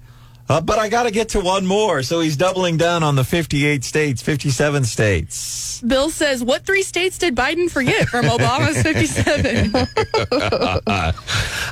uh, 0.49 0.61
but 0.61 0.79
I 0.79 0.89
got 0.89 1.03
to 1.03 1.11
get 1.11 1.29
to 1.29 1.39
one 1.39 1.65
more. 1.65 2.03
So 2.03 2.19
he's 2.19 2.37
doubling 2.37 2.77
down 2.77 3.03
on 3.03 3.15
the 3.15 3.23
58 3.23 3.83
states, 3.83 4.21
57 4.21 4.83
states. 4.85 5.81
Bill 5.81 6.09
says, 6.09 6.43
"What 6.43 6.65
three 6.65 6.83
states 6.83 7.17
did 7.17 7.35
Biden 7.35 7.69
forget 7.69 8.07
from 8.09 8.25
Obama's 8.25 8.81
57?" 8.81 9.75
uh, 10.87 11.13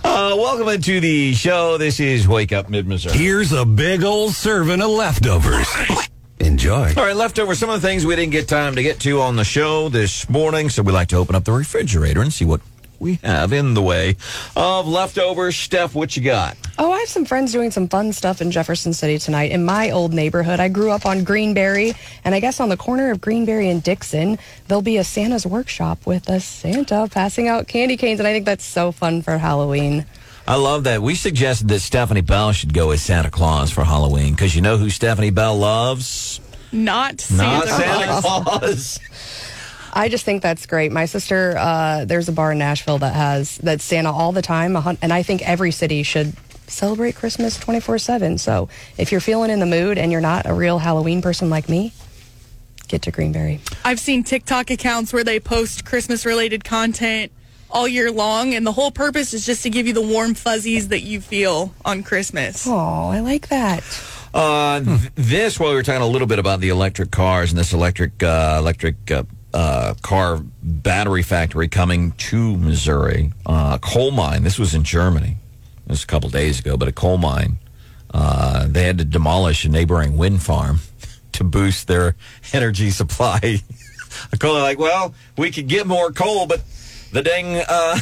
welcome 0.03 0.67
into 0.69 0.99
the 0.99 1.33
show. 1.33 1.77
This 1.77 1.99
is 1.99 2.27
Wake 2.27 2.51
Up 2.51 2.69
Mid 2.69 2.87
Missouri. 2.87 3.17
Here's 3.17 3.51
a 3.51 3.65
big 3.65 4.03
old 4.03 4.33
serving 4.33 4.81
of 4.81 4.89
leftovers. 4.89 5.67
Enjoy. 6.39 6.93
All 6.97 7.05
right, 7.05 7.15
leftover. 7.15 7.55
Some 7.55 7.69
of 7.69 7.81
the 7.81 7.87
things 7.87 8.05
we 8.05 8.15
didn't 8.15 8.33
get 8.33 8.47
time 8.47 8.75
to 8.75 8.83
get 8.83 8.99
to 9.01 9.21
on 9.21 9.37
the 9.37 9.45
show 9.45 9.89
this 9.89 10.29
morning, 10.29 10.69
so 10.69 10.83
we 10.83 10.91
like 10.91 11.07
to 11.09 11.15
open 11.15 11.33
up 11.33 11.45
the 11.45 11.53
refrigerator 11.53 12.21
and 12.21 12.31
see 12.31 12.45
what 12.45 12.61
we 12.99 13.15
have 13.23 13.53
in 13.53 13.73
the 13.73 13.81
way 13.81 14.15
of 14.55 14.87
leftovers. 14.87 15.55
Steph, 15.55 15.95
what 15.95 16.15
you 16.15 16.23
got? 16.23 16.57
Oh, 16.77 16.91
I 16.91 16.99
have 16.99 17.09
some 17.09 17.25
friends 17.25 17.51
doing 17.51 17.71
some 17.71 17.87
fun 17.87 18.13
stuff 18.13 18.41
in 18.41 18.51
Jefferson 18.51 18.93
City 18.93 19.17
tonight. 19.17 19.51
In 19.51 19.63
my 19.63 19.91
old 19.91 20.13
neighborhood, 20.13 20.59
I 20.59 20.67
grew 20.67 20.91
up 20.91 21.05
on 21.05 21.23
Greenberry, 21.23 21.93
and 22.23 22.35
I 22.35 22.39
guess 22.39 22.59
on 22.59 22.69
the 22.69 22.77
corner 22.77 23.11
of 23.11 23.21
Greenberry 23.21 23.69
and 23.69 23.81
Dixon, 23.81 24.37
there'll 24.67 24.81
be 24.81 24.97
a 24.97 25.03
Santa's 25.03 25.45
workshop 25.45 26.05
with 26.05 26.27
a 26.29 26.39
Santa 26.39 27.07
passing 27.11 27.47
out 27.47 27.67
candy 27.67 27.97
canes, 27.97 28.19
and 28.19 28.27
I 28.27 28.33
think 28.33 28.45
that's 28.45 28.65
so 28.65 28.91
fun 28.91 29.21
for 29.21 29.37
Halloween. 29.37 30.05
I 30.47 30.55
love 30.57 30.83
that. 30.83 31.01
We 31.01 31.15
suggested 31.15 31.67
that 31.69 31.79
Stephanie 31.79 32.21
Bell 32.21 32.51
should 32.51 32.73
go 32.73 32.91
as 32.91 33.01
Santa 33.01 33.31
Claus 33.31 33.71
for 33.71 33.83
Halloween 33.83 34.33
because 34.33 34.55
you 34.55 34.61
know 34.61 34.77
who 34.77 34.89
Stephanie 34.89 35.31
Bell 35.31 35.57
loves? 35.57 36.39
Not 36.71 37.19
Santa, 37.21 37.43
Not 37.43 37.67
Santa 37.67 38.21
Claus. 38.21 38.43
Claus. 38.43 38.99
I 39.95 40.09
just 40.09 40.25
think 40.25 40.41
that's 40.41 40.65
great. 40.65 40.91
My 40.91 41.05
sister, 41.05 41.55
uh, 41.57 42.03
there's 42.03 42.27
a 42.27 42.33
bar 42.33 42.51
in 42.51 42.57
Nashville 42.57 42.97
that 42.97 43.13
has 43.15 43.57
that's 43.57 43.83
Santa 43.83 44.11
all 44.11 44.33
the 44.33 44.41
time, 44.41 44.75
and 45.01 45.13
I 45.13 45.23
think 45.23 45.41
every 45.47 45.71
city 45.71 46.03
should 46.03 46.33
celebrate 46.67 47.15
Christmas 47.15 47.57
24 47.57 47.97
7. 47.99 48.37
So 48.37 48.67
if 48.97 49.11
you're 49.11 49.21
feeling 49.21 49.51
in 49.51 49.59
the 49.59 49.65
mood 49.65 49.97
and 49.97 50.11
you're 50.11 50.21
not 50.21 50.45
a 50.45 50.53
real 50.53 50.79
Halloween 50.79 51.21
person 51.21 51.49
like 51.49 51.69
me, 51.69 51.93
get 52.89 53.03
to 53.03 53.11
Greenberry. 53.11 53.61
I've 53.85 53.99
seen 53.99 54.23
TikTok 54.23 54.69
accounts 54.69 55.13
where 55.13 55.23
they 55.23 55.39
post 55.39 55.85
Christmas 55.85 56.25
related 56.25 56.63
content 56.65 57.31
all 57.69 57.87
year 57.87 58.11
long, 58.11 58.53
and 58.53 58.65
the 58.65 58.71
whole 58.71 58.91
purpose 58.91 59.33
is 59.33 59.45
just 59.45 59.63
to 59.63 59.69
give 59.69 59.87
you 59.87 59.93
the 59.93 60.01
warm 60.01 60.33
fuzzies 60.33 60.89
that 60.89 61.01
you 61.01 61.21
feel 61.21 61.73
on 61.83 62.03
Christmas. 62.03 62.67
Oh, 62.67 63.09
I 63.09 63.21
like 63.21 63.47
that. 63.47 63.83
Uh, 64.33 64.81
th- 64.81 65.11
this, 65.15 65.59
while 65.59 65.69
we 65.69 65.75
were 65.75 65.83
talking 65.83 66.01
a 66.01 66.07
little 66.07 66.27
bit 66.27 66.39
about 66.39 66.59
the 66.59 66.69
electric 66.69 67.11
cars 67.11 67.51
and 67.51 67.59
this 67.59 67.71
electric 67.71 68.21
uh, 68.21 68.57
electric 68.59 69.09
uh, 69.09 69.23
uh, 69.55 69.93
car 70.01 70.41
battery 70.61 71.23
factory 71.23 71.69
coming 71.69 72.11
to 72.11 72.57
Missouri, 72.57 73.31
uh, 73.45 73.77
coal 73.77 74.11
mine. 74.11 74.43
This 74.43 74.59
was 74.59 74.75
in 74.75 74.83
Germany. 74.83 75.37
It 75.85 75.89
was 75.89 76.03
a 76.03 76.07
couple 76.07 76.29
days 76.29 76.59
ago, 76.59 76.75
but 76.75 76.89
a 76.89 76.91
coal 76.91 77.17
mine. 77.17 77.57
Uh, 78.13 78.67
they 78.67 78.83
had 78.83 78.97
to 78.97 79.05
demolish 79.05 79.63
a 79.63 79.69
neighboring 79.69 80.17
wind 80.17 80.43
farm 80.43 80.79
to 81.31 81.45
boost 81.45 81.87
their 81.87 82.15
energy 82.53 82.89
supply. 82.89 83.39
the 84.31 84.37
coal, 84.37 84.55
like, 84.55 84.77
well, 84.77 85.15
we 85.37 85.51
could 85.51 85.67
get 85.67 85.87
more 85.87 86.11
coal, 86.11 86.47
but 86.47 86.61
the 87.13 87.21
dang 87.21 87.63
uh, 87.67 87.97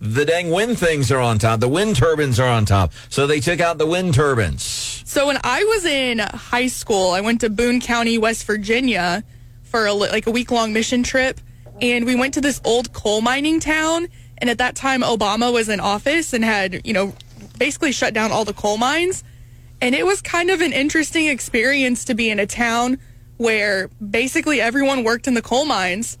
the 0.00 0.24
dang 0.24 0.50
wind 0.50 0.80
things 0.80 1.12
are 1.12 1.20
on 1.20 1.38
top. 1.38 1.60
The 1.60 1.68
wind 1.68 1.94
turbines 1.94 2.40
are 2.40 2.48
on 2.48 2.64
top, 2.64 2.92
so 3.08 3.28
they 3.28 3.38
took 3.38 3.60
out 3.60 3.78
the 3.78 3.86
wind 3.86 4.14
turbines. 4.14 4.64
So 5.04 5.28
when 5.28 5.38
I 5.44 5.62
was 5.62 5.84
in 5.84 6.18
high 6.18 6.66
school, 6.66 7.12
I 7.12 7.20
went 7.20 7.40
to 7.42 7.50
Boone 7.50 7.80
County, 7.80 8.18
West 8.18 8.44
Virginia 8.44 9.22
for 9.66 9.86
a, 9.86 9.92
like 9.92 10.26
a 10.26 10.30
week 10.30 10.50
long 10.50 10.72
mission 10.72 11.02
trip, 11.02 11.40
and 11.80 12.06
we 12.06 12.14
went 12.14 12.34
to 12.34 12.40
this 12.40 12.60
old 12.64 12.92
coal 12.92 13.20
mining 13.20 13.60
town. 13.60 14.08
And 14.38 14.50
at 14.50 14.58
that 14.58 14.76
time, 14.76 15.02
Obama 15.02 15.52
was 15.52 15.68
in 15.68 15.80
office 15.80 16.32
and 16.32 16.44
had 16.44 16.86
you 16.86 16.92
know 16.92 17.14
basically 17.58 17.92
shut 17.92 18.14
down 18.14 18.32
all 18.32 18.44
the 18.44 18.52
coal 18.52 18.76
mines. 18.76 19.24
And 19.80 19.94
it 19.94 20.06
was 20.06 20.22
kind 20.22 20.50
of 20.50 20.60
an 20.60 20.72
interesting 20.72 21.26
experience 21.26 22.04
to 22.06 22.14
be 22.14 22.30
in 22.30 22.38
a 22.38 22.46
town 22.46 22.98
where 23.36 23.88
basically 24.10 24.60
everyone 24.60 25.04
worked 25.04 25.26
in 25.26 25.34
the 25.34 25.42
coal 25.42 25.66
mines. 25.66 26.18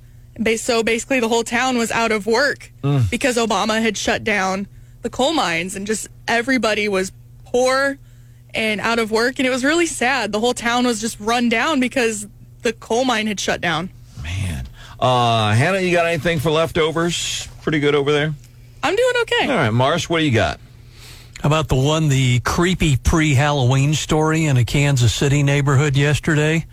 So 0.56 0.82
basically, 0.82 1.20
the 1.20 1.28
whole 1.28 1.44
town 1.44 1.78
was 1.78 1.90
out 1.90 2.12
of 2.12 2.26
work 2.26 2.70
mm. 2.82 3.10
because 3.10 3.36
Obama 3.36 3.80
had 3.80 3.96
shut 3.96 4.22
down 4.22 4.66
the 5.00 5.08
coal 5.08 5.32
mines, 5.32 5.76
and 5.76 5.86
just 5.86 6.08
everybody 6.28 6.88
was 6.88 7.12
poor 7.44 7.98
and 8.52 8.80
out 8.80 8.98
of 8.98 9.10
work. 9.10 9.38
And 9.38 9.46
it 9.46 9.50
was 9.50 9.64
really 9.64 9.86
sad. 9.86 10.32
The 10.32 10.40
whole 10.40 10.52
town 10.52 10.84
was 10.84 11.00
just 11.00 11.18
run 11.20 11.48
down 11.48 11.80
because 11.80 12.26
the 12.66 12.72
coal 12.72 13.04
mine 13.04 13.28
had 13.28 13.38
shut 13.38 13.60
down. 13.60 13.90
Man. 14.22 14.66
Uh, 14.98 15.54
Hannah, 15.54 15.78
you 15.78 15.92
got 15.92 16.06
anything 16.06 16.40
for 16.40 16.50
leftovers? 16.50 17.46
Pretty 17.62 17.78
good 17.78 17.94
over 17.94 18.10
there. 18.10 18.34
I'm 18.82 18.96
doing 18.96 19.14
okay. 19.22 19.48
All 19.48 19.56
right, 19.56 19.70
Marsh, 19.70 20.08
what 20.08 20.18
do 20.18 20.24
you 20.24 20.32
got? 20.32 20.58
How 21.40 21.48
about 21.48 21.68
the 21.68 21.76
one, 21.76 22.08
the 22.08 22.40
creepy 22.40 22.96
pre 22.96 23.34
Halloween 23.34 23.94
story 23.94 24.46
in 24.46 24.56
a 24.56 24.64
Kansas 24.64 25.14
City 25.14 25.44
neighborhood 25.44 25.96
yesterday? 25.96 26.66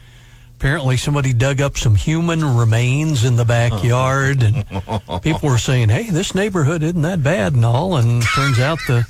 Apparently, 0.58 0.98
somebody 0.98 1.34
dug 1.34 1.62
up 1.62 1.78
some 1.78 1.96
human 1.96 2.44
remains 2.44 3.24
in 3.26 3.36
the 3.36 3.46
backyard, 3.46 4.42
and 4.42 4.66
people 5.22 5.50
were 5.50 5.58
saying, 5.58 5.90
"Hey, 5.90 6.10
this 6.10 6.34
neighborhood 6.34 6.82
isn't 6.82 7.02
that 7.02 7.22
bad 7.22 7.54
and 7.54 7.66
all." 7.66 7.98
And 7.98 8.24
turns 8.24 8.60
out 8.60 8.80
the 8.88 9.06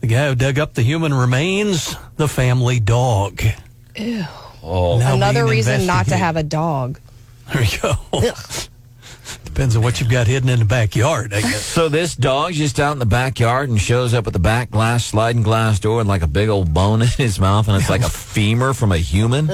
the 0.00 0.08
guy 0.08 0.28
who 0.28 0.34
dug 0.34 0.58
up 0.58 0.74
the 0.74 0.82
human 0.82 1.14
remains, 1.14 1.96
the 2.16 2.28
family 2.28 2.80
dog. 2.80 3.40
Ew. 3.96 4.24
Oh, 4.62 4.98
Now 4.98 5.14
Another 5.14 5.44
being 5.44 5.50
reason 5.56 5.86
not 5.86 6.06
to 6.06 6.14
investigated. 6.14 6.18
have 6.18 6.36
a 6.36 6.42
dog. 6.42 7.00
There 7.52 7.62
you 7.64 7.78
go. 7.78 8.32
Depends 9.44 9.74
on 9.76 9.82
what 9.82 10.00
you've 10.00 10.10
got 10.10 10.26
hidden 10.26 10.48
in 10.48 10.58
the 10.60 10.64
backyard, 10.64 11.32
I 11.34 11.40
guess. 11.40 11.64
So 11.64 11.88
this 11.88 12.14
dog's 12.14 12.56
just 12.56 12.78
out 12.78 12.92
in 12.92 12.98
the 12.98 13.06
backyard 13.06 13.68
and 13.68 13.80
shows 13.80 14.14
up 14.14 14.26
at 14.26 14.32
the 14.32 14.38
back 14.38 14.70
glass 14.70 15.04
sliding 15.04 15.42
glass 15.42 15.80
door 15.80 16.00
and 16.00 16.08
like 16.08 16.22
a 16.22 16.26
big 16.28 16.48
old 16.48 16.72
bone 16.72 17.02
in 17.02 17.08
his 17.08 17.40
mouth, 17.40 17.68
and 17.68 17.76
it's 17.76 17.90
like 17.90 18.02
a 18.02 18.08
femur 18.08 18.72
from 18.72 18.92
a 18.92 18.98
human. 18.98 19.46